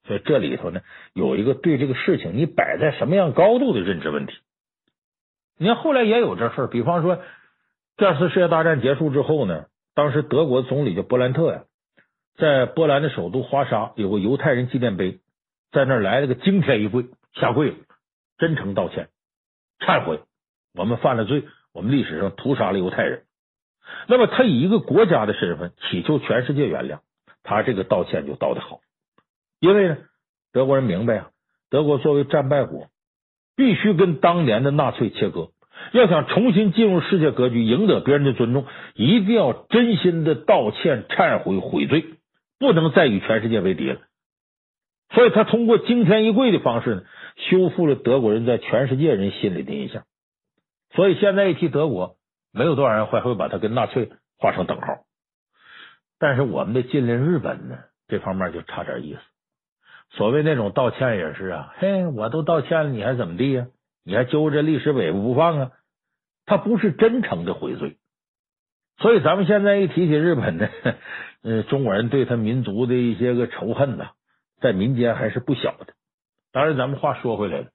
[0.05, 0.81] 所以这里头呢，
[1.13, 4.33] 有一个对这个事情你摆在什么样高度的认知问题。
[5.57, 7.19] 你看后来也有这事，比方说
[7.97, 11.63] 第二次世界大战结束之后呢，当时德国总理叫勃兰特呀，
[12.37, 15.19] 在波兰的首都华沙有个犹太人纪念碑，
[15.71, 17.77] 在那儿来了个惊天一跪，下跪了，
[18.37, 19.09] 真诚道歉，
[19.79, 20.21] 忏悔，
[20.75, 23.23] 我们犯了罪，我们历史上屠杀了犹太人。
[24.07, 26.99] 那么他以一个国家的身份祈求全世界原谅，
[27.41, 28.81] 他这个道歉就道得好。
[29.59, 29.97] 因为呢，
[30.51, 31.31] 德国人明白啊，
[31.71, 32.89] 德国作为战败国，
[33.57, 35.49] 必须跟当年的纳粹切割。
[35.91, 42.05] 要想重新进入世界格局，赢得别人的尊重，一定要真心的道歉、忏悔、悔罪，
[42.59, 43.99] 不能再与全世界为敌了。
[45.11, 47.03] 所以他通过惊天一跪的方式呢，
[47.35, 50.03] 修复了德国人在全世界人心里的印象。
[50.93, 52.17] 所以现在一提德国，
[52.51, 55.03] 没有多少人会会把他跟纳粹画上等号。
[56.19, 57.77] 但是我们的近邻日本呢，
[58.07, 59.19] 这方面就差点意思。
[60.11, 63.67] 所谓那种道歉也是啊，嘿，我都道歉了，你还怎么地呀？
[64.03, 65.71] 你还揪着历史尾巴不放啊？
[66.45, 67.97] 他不是真诚的悔罪。
[68.99, 70.69] 所以咱们现在一提起日本呢，
[71.43, 74.11] 呃，中国人对他民族的一些个仇恨呐，
[74.59, 75.93] 在民间还是不小的。
[76.51, 77.67] 当然，咱们话说回来了，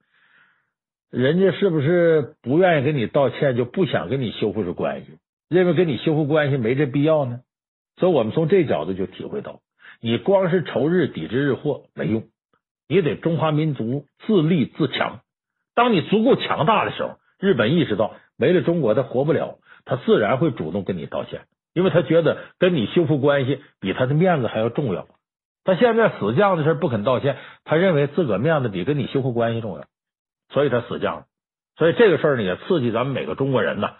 [1.11, 5.19] 人家是不是不愿意跟你道歉，就不想跟你修复这关系，
[5.49, 7.41] 认为跟你修复关系没这必要呢？
[7.99, 9.61] 所以我们从这角度就体会到。
[10.05, 12.25] 你光是仇日抵制日货没用，
[12.89, 15.21] 你得中华民族自立自强。
[15.77, 21.43] 当你足够强大的时候，日本意识到没了中国他活不了，他自然会主动跟你道歉，
[21.73, 25.07] 因为他觉得跟你修复关系比他的面子还要重要。
[25.63, 29.85] 他现在死犟的事不肯道歉，他认为自个面子比跟你修复关系重要，
[30.49, 31.23] 所以他死犟。
[31.77, 33.91] 所以这个事儿呢，也刺激咱们每个中国人呢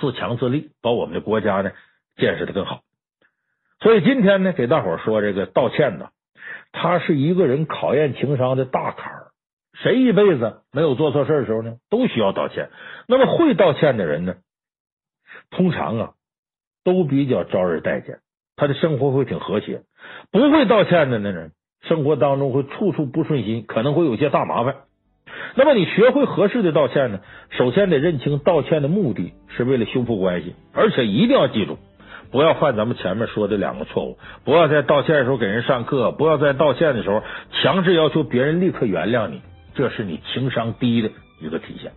[0.00, 1.72] 自强自立，把我们的国家呢
[2.16, 2.82] 建设的更好。
[3.80, 6.08] 所以今天呢，给大伙说这个道歉呢，
[6.72, 9.26] 它是一个人考验情商的大坎儿。
[9.80, 12.70] 谁一辈子没有做错事的时候呢，都需要道歉。
[13.06, 14.34] 那么会道歉的人呢，
[15.50, 16.10] 通常啊
[16.82, 18.18] 都比较招人待见，
[18.56, 19.82] 他的生活会挺和谐。
[20.32, 21.52] 不会道歉的那人，
[21.82, 24.74] 生活当中会处处不顺心，可能会有些大麻烦。
[25.54, 27.20] 那么你学会合适的道歉呢，
[27.50, 31.78] 首先得认清道歉的目的是为了修复关系，而且一定要记住。
[32.30, 37.22] 不要犯咱们前面说的两个错误，不要在道歉的时候给人上课，不要在道歉的时候
[37.62, 39.40] 强制要求别人立刻原谅你，
[39.74, 41.10] 这是你情商低的
[41.40, 41.92] 一个体现。